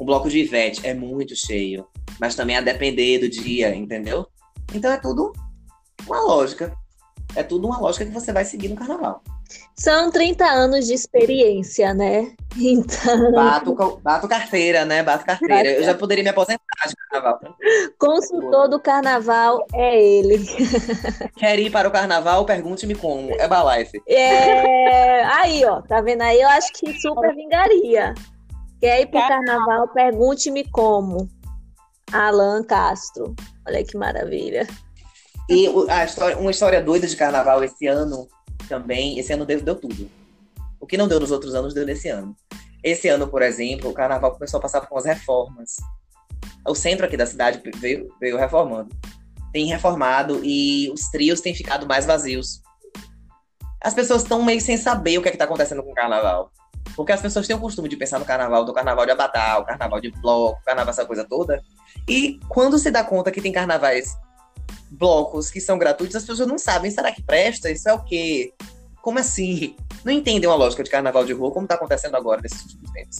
Um 0.00 0.04
bloco 0.04 0.28
de 0.28 0.40
Ivete 0.40 0.84
é 0.84 0.92
muito 0.92 1.36
cheio, 1.36 1.86
mas 2.18 2.34
também 2.34 2.56
a 2.56 2.60
depender 2.60 3.20
do 3.20 3.28
dia, 3.28 3.72
entendeu? 3.72 4.26
Então 4.74 4.90
é 4.90 4.96
tudo 4.96 5.32
uma 6.06 6.20
lógica. 6.20 6.72
É 7.34 7.42
tudo 7.42 7.66
uma 7.66 7.78
lógica 7.78 8.06
que 8.06 8.12
você 8.12 8.32
vai 8.32 8.44
seguir 8.44 8.68
no 8.68 8.76
carnaval. 8.76 9.22
São 9.74 10.10
30 10.10 10.44
anos 10.44 10.86
de 10.86 10.94
experiência, 10.94 11.92
né? 11.92 12.32
Então. 12.56 13.32
Bato, 13.32 14.00
bato 14.02 14.26
carteira, 14.26 14.84
né? 14.84 15.02
Bato 15.02 15.26
carteira. 15.26 15.70
Eu 15.70 15.84
já 15.84 15.94
poderia 15.94 16.24
me 16.24 16.30
aposentar 16.30 16.88
de 16.88 16.96
carnaval. 16.96 17.40
Consultor 17.98 18.68
do 18.68 18.80
carnaval 18.80 19.64
é 19.74 20.02
ele. 20.02 20.38
Quer 21.36 21.58
ir 21.58 21.70
para 21.70 21.88
o 21.88 21.92
carnaval? 21.92 22.46
Pergunte-me 22.46 22.94
como. 22.94 23.30
É 23.32 23.46
Balife. 23.46 24.00
É. 24.08 25.22
Aí, 25.24 25.64
ó. 25.64 25.82
Tá 25.82 26.00
vendo 26.00 26.22
aí? 26.22 26.40
Eu 26.40 26.48
acho 26.48 26.72
que 26.72 26.98
super 27.00 27.34
vingaria. 27.34 28.14
Quer 28.80 29.02
ir 29.02 29.06
para 29.06 29.26
o 29.26 29.28
carnaval? 29.28 29.88
Pergunte-me 29.88 30.64
como. 30.70 31.28
Alan 32.12 32.64
Castro. 32.64 33.34
Olha 33.68 33.84
que 33.84 33.96
maravilha. 33.96 34.66
E 35.48 35.68
a 35.88 36.04
história, 36.04 36.36
uma 36.38 36.50
história 36.50 36.82
doida 36.82 37.06
de 37.06 37.16
carnaval 37.16 37.62
esse 37.62 37.86
ano 37.86 38.28
também. 38.68 39.18
Esse 39.18 39.32
ano 39.32 39.44
deu, 39.44 39.60
deu 39.60 39.76
tudo. 39.76 40.10
O 40.80 40.86
que 40.86 40.96
não 40.96 41.08
deu 41.08 41.20
nos 41.20 41.30
outros 41.30 41.54
anos, 41.54 41.72
deu 41.72 41.86
nesse 41.86 42.08
ano. 42.08 42.36
Esse 42.82 43.08
ano, 43.08 43.28
por 43.28 43.42
exemplo, 43.42 43.90
o 43.90 43.94
carnaval 43.94 44.32
começou 44.32 44.58
a 44.58 44.60
passar 44.60 44.80
por 44.80 44.94
umas 44.94 45.04
reformas. 45.04 45.76
O 46.66 46.74
centro 46.74 47.06
aqui 47.06 47.16
da 47.16 47.26
cidade 47.26 47.60
veio, 47.76 48.12
veio 48.20 48.36
reformando. 48.36 48.94
Tem 49.52 49.66
reformado 49.66 50.40
e 50.44 50.90
os 50.92 51.08
trios 51.08 51.40
têm 51.40 51.54
ficado 51.54 51.86
mais 51.86 52.04
vazios. 52.04 52.60
As 53.82 53.94
pessoas 53.94 54.22
estão 54.22 54.42
meio 54.42 54.60
sem 54.60 54.76
saber 54.76 55.18
o 55.18 55.22
que 55.22 55.28
é 55.28 55.32
está 55.32 55.44
acontecendo 55.44 55.82
com 55.82 55.92
o 55.92 55.94
carnaval. 55.94 56.50
Porque 56.94 57.12
as 57.12 57.20
pessoas 57.20 57.46
têm 57.46 57.56
o 57.56 57.60
costume 57.60 57.88
de 57.88 57.96
pensar 57.96 58.18
no 58.18 58.24
carnaval, 58.24 58.64
do 58.64 58.72
carnaval 58.72 59.04
de 59.04 59.12
Abadá, 59.12 59.58
o 59.58 59.64
carnaval 59.64 60.00
de 60.00 60.10
bloco, 60.10 60.60
o 60.60 60.64
carnaval 60.64 60.90
essa 60.90 61.04
coisa 61.04 61.24
toda. 61.24 61.62
E 62.08 62.38
quando 62.48 62.78
se 62.78 62.90
dá 62.90 63.04
conta 63.04 63.30
que 63.30 63.40
tem 63.40 63.52
carnavais 63.52 64.16
blocos 64.90 65.50
que 65.50 65.60
são 65.60 65.78
gratuitos, 65.78 66.16
as 66.16 66.24
pessoas 66.24 66.48
não 66.48 66.58
sabem, 66.58 66.90
será 66.90 67.12
que 67.12 67.22
presta? 67.22 67.70
Isso 67.70 67.88
é 67.88 67.92
o 67.92 68.04
quê? 68.04 68.52
Como 69.02 69.18
assim? 69.18 69.76
Não 70.04 70.12
entendem 70.12 70.48
uma 70.48 70.56
lógica 70.56 70.82
de 70.82 70.90
carnaval 70.90 71.24
de 71.24 71.32
rua, 71.32 71.52
como 71.52 71.66
tá 71.66 71.74
acontecendo 71.74 72.16
agora 72.16 72.40
nesses 72.42 72.62
últimos 72.62 72.90
tempos. 72.90 73.18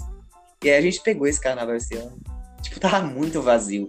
E 0.65 0.71
aí 0.71 0.77
a 0.77 0.81
gente 0.81 1.01
pegou 1.01 1.27
esse 1.27 1.41
carnaval 1.41 1.77
esse 1.77 1.95
ano. 1.95 2.17
Tipo, 2.63 2.81
tava 2.81 3.01
muito 3.03 3.43
vazio. 3.43 3.87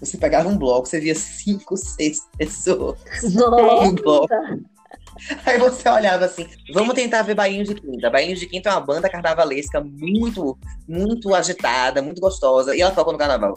Você 0.00 0.16
pegava 0.16 0.48
um 0.48 0.56
bloco, 0.56 0.86
você 0.86 1.00
via 1.00 1.14
cinco, 1.14 1.76
seis 1.76 2.20
pessoas 2.36 2.98
Nossa. 3.34 3.86
no 3.86 3.92
bloco. 3.92 4.28
Aí 5.44 5.58
você 5.58 5.88
olhava 5.88 6.26
assim, 6.26 6.46
vamos 6.72 6.94
tentar 6.94 7.22
ver 7.22 7.34
Bainho 7.34 7.64
de 7.64 7.74
Quinta. 7.74 8.08
Bainho 8.08 8.36
de 8.36 8.46
Quinta 8.46 8.68
é 8.68 8.72
uma 8.72 8.80
banda 8.80 9.08
carnavalesca 9.08 9.80
muito, 9.80 10.56
muito 10.86 11.34
agitada, 11.34 12.00
muito 12.00 12.20
gostosa. 12.20 12.76
E 12.76 12.80
ela 12.80 12.92
toca 12.92 13.10
no 13.10 13.18
carnaval. 13.18 13.54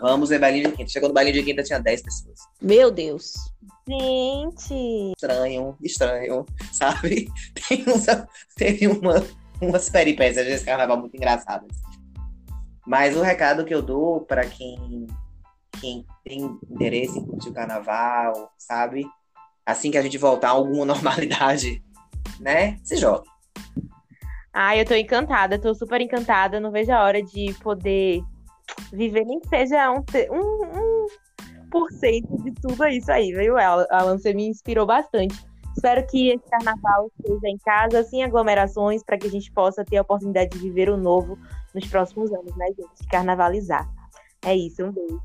Vamos 0.00 0.28
ver 0.28 0.38
Bainho 0.38 0.68
de 0.68 0.76
Quinta. 0.76 0.90
Chegou 0.90 1.08
no 1.08 1.14
Bainho 1.14 1.32
de 1.32 1.42
Quinta, 1.42 1.62
tinha 1.62 1.80
10 1.80 2.02
pessoas. 2.02 2.40
Meu 2.60 2.90
Deus. 2.90 3.32
Gente. 3.88 5.12
Estranho, 5.12 5.76
estranho, 5.82 6.46
sabe? 6.72 7.28
Tem 7.68 7.84
uns, 7.86 8.06
teve 8.56 8.88
uma, 8.88 9.24
umas 9.60 9.88
peripécias 9.88 10.44
desse 10.44 10.64
carnaval 10.64 10.98
muito 10.98 11.16
engraçadas. 11.16 11.70
Mas 12.86 13.16
o 13.16 13.22
recado 13.22 13.64
que 13.64 13.74
eu 13.74 13.82
dou 13.82 14.20
para 14.20 14.44
quem, 14.44 15.06
quem 15.80 16.06
tem 16.24 16.58
interesse 16.70 17.18
em 17.18 17.24
curtir 17.24 17.48
o 17.48 17.54
carnaval, 17.54 18.52
sabe? 18.58 19.06
Assim 19.64 19.90
que 19.90 19.98
a 19.98 20.02
gente 20.02 20.18
voltar 20.18 20.48
a 20.48 20.52
alguma 20.52 20.84
normalidade, 20.86 21.82
né? 22.40 22.78
Se 22.84 22.96
jogue. 22.96 23.28
Ai, 24.52 24.80
eu 24.80 24.84
tô 24.84 24.94
encantada, 24.94 25.58
tô 25.58 25.74
super 25.74 26.00
encantada. 26.00 26.58
Não 26.58 26.70
vejo 26.70 26.90
a 26.92 27.02
hora 27.02 27.22
de 27.22 27.52
poder 27.62 28.22
viver, 28.92 29.24
nem 29.24 29.40
que 29.40 29.48
seja 29.48 29.90
um, 29.90 30.04
um, 30.30 30.78
um 30.78 31.06
por 31.70 31.90
cento 31.92 32.42
de 32.42 32.52
tudo 32.52 32.86
isso 32.86 33.10
aí, 33.10 33.32
viu, 33.32 33.56
Alan? 33.58 34.18
Você 34.18 34.32
me 34.32 34.46
inspirou 34.46 34.86
bastante. 34.86 35.36
Espero 35.74 36.06
que 36.06 36.30
esse 36.30 36.44
carnaval 36.48 37.10
seja 37.20 37.48
em 37.48 37.58
casa, 37.58 38.02
sem 38.04 38.24
aglomerações, 38.24 39.02
para 39.02 39.18
que 39.18 39.26
a 39.26 39.30
gente 39.30 39.52
possa 39.52 39.84
ter 39.84 39.98
a 39.98 40.02
oportunidade 40.02 40.50
de 40.50 40.58
viver 40.58 40.88
o 40.88 40.96
novo 40.96 41.38
nos 41.74 41.86
próximos 41.86 42.32
anos, 42.32 42.56
né, 42.56 42.66
gente? 42.68 43.02
De 43.02 43.06
carnavalizar. 43.08 43.86
É 44.44 44.56
isso, 44.56 44.84
um 44.84 44.92
beijo. 44.92 45.20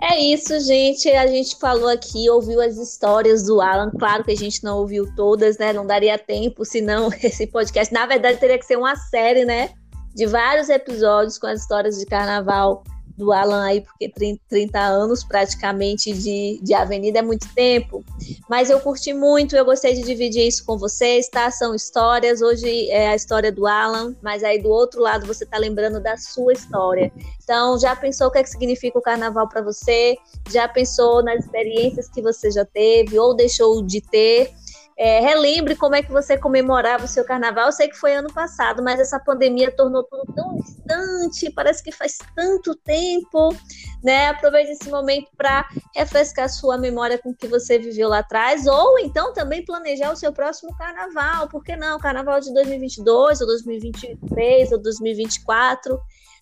É 0.00 0.20
isso, 0.20 0.60
gente. 0.60 1.08
A 1.10 1.26
gente 1.26 1.58
falou 1.58 1.88
aqui, 1.88 2.30
ouviu 2.30 2.60
as 2.60 2.76
histórias 2.76 3.46
do 3.46 3.60
Alan. 3.60 3.90
Claro 3.90 4.22
que 4.22 4.30
a 4.30 4.36
gente 4.36 4.62
não 4.62 4.78
ouviu 4.78 5.12
todas, 5.16 5.58
né? 5.58 5.72
Não 5.72 5.84
daria 5.84 6.16
tempo, 6.16 6.64
senão 6.64 7.08
esse 7.22 7.46
podcast, 7.48 7.92
na 7.92 8.06
verdade, 8.06 8.38
teria 8.38 8.58
que 8.58 8.66
ser 8.66 8.76
uma 8.76 8.94
série, 8.94 9.44
né? 9.44 9.70
De 10.14 10.26
vários 10.26 10.68
episódios 10.68 11.38
com 11.38 11.46
as 11.46 11.60
histórias 11.60 11.98
de 11.98 12.06
carnaval 12.06 12.82
do 13.18 13.32
Alan 13.32 13.64
aí, 13.64 13.80
porque 13.80 14.12
30 14.48 14.78
anos 14.78 15.24
praticamente 15.24 16.12
de, 16.12 16.60
de 16.62 16.72
Avenida 16.72 17.18
é 17.18 17.22
muito 17.22 17.52
tempo. 17.52 18.04
Mas 18.48 18.70
eu 18.70 18.78
curti 18.78 19.12
muito, 19.12 19.56
eu 19.56 19.64
gostei 19.64 19.92
de 19.92 20.02
dividir 20.02 20.46
isso 20.46 20.64
com 20.64 20.78
vocês, 20.78 21.28
tá? 21.28 21.50
São 21.50 21.74
histórias. 21.74 22.40
Hoje 22.40 22.88
é 22.88 23.08
a 23.08 23.16
história 23.16 23.50
do 23.50 23.66
Alan, 23.66 24.14
mas 24.22 24.44
aí 24.44 24.62
do 24.62 24.70
outro 24.70 25.02
lado 25.02 25.26
você 25.26 25.44
tá 25.44 25.58
lembrando 25.58 26.00
da 26.00 26.16
sua 26.16 26.52
história. 26.52 27.12
Então, 27.42 27.76
já 27.78 27.96
pensou 27.96 28.28
o 28.28 28.30
que, 28.30 28.38
é 28.38 28.42
que 28.44 28.50
significa 28.50 28.96
o 28.96 29.02
carnaval 29.02 29.48
para 29.48 29.62
você? 29.62 30.16
Já 30.48 30.68
pensou 30.68 31.22
nas 31.22 31.44
experiências 31.44 32.08
que 32.08 32.22
você 32.22 32.52
já 32.52 32.64
teve 32.64 33.18
ou 33.18 33.34
deixou 33.34 33.82
de 33.82 34.00
ter? 34.00 34.54
É, 35.00 35.20
relembre 35.20 35.76
como 35.76 35.94
é 35.94 36.02
que 36.02 36.10
você 36.10 36.36
comemorava 36.36 37.04
o 37.04 37.08
seu 37.08 37.24
carnaval. 37.24 37.66
Eu 37.66 37.72
sei 37.72 37.88
que 37.88 37.96
foi 37.96 38.16
ano 38.16 38.32
passado, 38.32 38.82
mas 38.82 38.98
essa 38.98 39.20
pandemia 39.20 39.70
tornou 39.70 40.02
tudo 40.02 40.24
tão 40.34 40.56
distante, 40.56 41.52
parece 41.52 41.84
que 41.84 41.92
faz 41.92 42.18
tanto 42.34 42.74
tempo, 42.74 43.54
né? 44.02 44.26
Aproveite 44.26 44.72
esse 44.72 44.90
momento 44.90 45.30
para 45.36 45.68
refrescar 45.94 46.48
sua 46.48 46.76
memória 46.76 47.16
com 47.16 47.30
o 47.30 47.34
que 47.34 47.46
você 47.46 47.78
viveu 47.78 48.08
lá 48.08 48.18
atrás, 48.18 48.66
ou 48.66 48.98
então 48.98 49.32
também 49.32 49.64
planejar 49.64 50.10
o 50.10 50.16
seu 50.16 50.32
próximo 50.32 50.76
carnaval, 50.76 51.48
por 51.48 51.62
que 51.62 51.76
não? 51.76 52.00
Carnaval 52.00 52.40
de 52.40 52.52
2022, 52.52 53.40
ou 53.40 53.46
2023, 53.46 54.72
ou 54.72 54.82
2024 54.82 55.96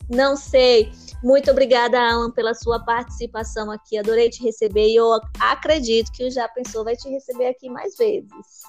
não 0.08 0.36
sei. 0.36 0.92
Muito 1.22 1.50
obrigada, 1.50 1.98
Alan, 1.98 2.30
pela 2.30 2.54
sua 2.54 2.84
participação 2.84 3.70
aqui. 3.70 3.98
Adorei 3.98 4.30
te 4.30 4.42
receber 4.42 4.88
e 4.88 4.96
eu 4.96 5.18
acredito 5.40 6.12
que 6.12 6.24
o 6.24 6.30
Já 6.30 6.46
Pensou 6.48 6.84
vai 6.84 6.96
te 6.96 7.08
receber 7.08 7.48
aqui 7.48 7.68
mais 7.68 7.96
vezes. 7.96 8.62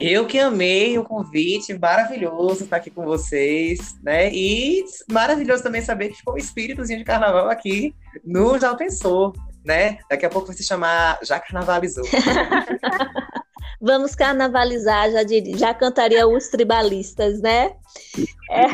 Eu 0.00 0.26
que 0.26 0.38
amei 0.38 0.98
o 0.98 1.04
convite, 1.04 1.76
maravilhoso 1.76 2.64
estar 2.64 2.76
aqui 2.76 2.90
com 2.90 3.04
vocês, 3.04 3.96
né? 4.02 4.32
E 4.32 4.84
maravilhoso 5.10 5.62
também 5.62 5.82
saber 5.82 6.10
que 6.10 6.18
ficou 6.18 6.34
um 6.34 6.38
espíritozinho 6.38 6.98
de 6.98 7.04
carnaval 7.04 7.48
aqui 7.48 7.94
no 8.24 8.58
Já 8.58 8.74
Pensou, 8.74 9.32
né? 9.64 9.98
Daqui 10.08 10.26
a 10.26 10.30
pouco 10.30 10.46
vai 10.46 10.56
se 10.56 10.62
chamar 10.62 11.18
Já 11.22 11.40
Carnavalizou. 11.40 12.04
Vamos 13.80 14.14
carnavalizar, 14.14 15.10
já, 15.12 15.22
diria, 15.22 15.56
já 15.56 15.72
cantaria 15.72 16.26
os 16.26 16.48
tribalistas, 16.48 17.40
né? 17.40 17.76
É, 18.50 18.64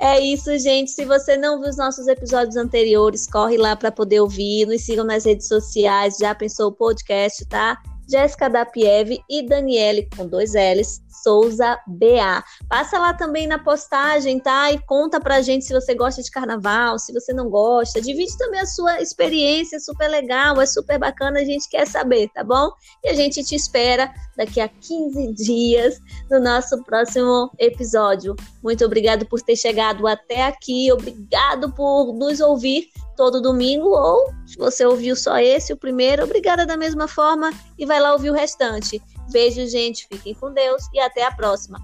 é, 0.16 0.20
isso, 0.20 0.58
gente. 0.58 0.90
Se 0.90 1.04
você 1.04 1.36
não 1.36 1.60
viu 1.60 1.68
os 1.68 1.76
nossos 1.76 2.08
episódios 2.08 2.56
anteriores, 2.56 3.28
corre 3.28 3.56
lá 3.56 3.76
para 3.76 3.92
poder 3.92 4.20
ouvir. 4.20 4.66
Nos 4.66 4.82
sigam 4.82 5.04
nas 5.04 5.24
redes 5.24 5.46
sociais. 5.46 6.16
Já 6.18 6.34
pensou 6.34 6.70
o 6.70 6.72
podcast, 6.72 7.44
tá? 7.46 7.80
Jéssica 8.08 8.48
da 8.48 8.64
Pieve 8.64 9.20
e 9.28 9.46
Daniele 9.46 10.08
com 10.16 10.26
dois 10.26 10.52
L's 10.54 11.02
Souza 11.22 11.78
BA. 11.86 12.42
Passa 12.68 12.98
lá 12.98 13.14
também 13.14 13.46
na 13.46 13.58
postagem, 13.58 14.40
tá? 14.40 14.72
E 14.72 14.78
conta 14.80 15.20
pra 15.20 15.40
gente 15.40 15.64
se 15.64 15.72
você 15.72 15.94
gosta 15.94 16.22
de 16.22 16.30
carnaval, 16.30 16.98
se 16.98 17.12
você 17.12 17.32
não 17.32 17.48
gosta. 17.48 18.00
Divide 18.00 18.36
também 18.36 18.60
a 18.60 18.66
sua 18.66 19.00
experiência, 19.00 19.76
é 19.76 19.80
super 19.80 20.08
legal, 20.08 20.60
é 20.60 20.66
super 20.66 20.98
bacana, 20.98 21.40
a 21.40 21.44
gente 21.44 21.68
quer 21.68 21.86
saber, 21.86 22.28
tá 22.34 22.42
bom? 22.42 22.70
E 23.04 23.08
a 23.08 23.14
gente 23.14 23.42
te 23.44 23.54
espera 23.54 24.12
daqui 24.36 24.60
a 24.60 24.68
15 24.68 25.32
dias 25.34 25.98
no 26.30 26.40
nosso 26.40 26.82
próximo 26.82 27.50
episódio. 27.58 28.34
Muito 28.62 28.84
obrigado 28.84 29.26
por 29.26 29.40
ter 29.40 29.56
chegado 29.56 30.06
até 30.06 30.44
aqui, 30.44 30.90
obrigado 30.92 31.72
por 31.72 32.12
nos 32.14 32.40
ouvir 32.40 32.88
todo 33.22 33.40
domingo, 33.40 33.90
ou 33.90 34.34
se 34.44 34.58
você 34.58 34.84
ouviu 34.84 35.14
só 35.14 35.38
esse, 35.38 35.72
o 35.72 35.76
primeiro, 35.76 36.24
obrigada 36.24 36.66
da 36.66 36.76
mesma 36.76 37.06
forma 37.06 37.52
e 37.78 37.86
vai 37.86 38.00
lá 38.00 38.12
ouvir 38.12 38.30
o 38.30 38.34
restante. 38.34 39.00
Beijo, 39.30 39.64
gente. 39.68 40.08
Fiquem 40.12 40.34
com 40.34 40.52
Deus 40.52 40.82
e 40.92 40.98
até 40.98 41.24
a 41.24 41.30
próxima. 41.30 41.78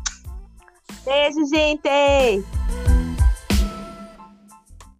Beijo, 1.04 1.46
gente! 1.46 2.87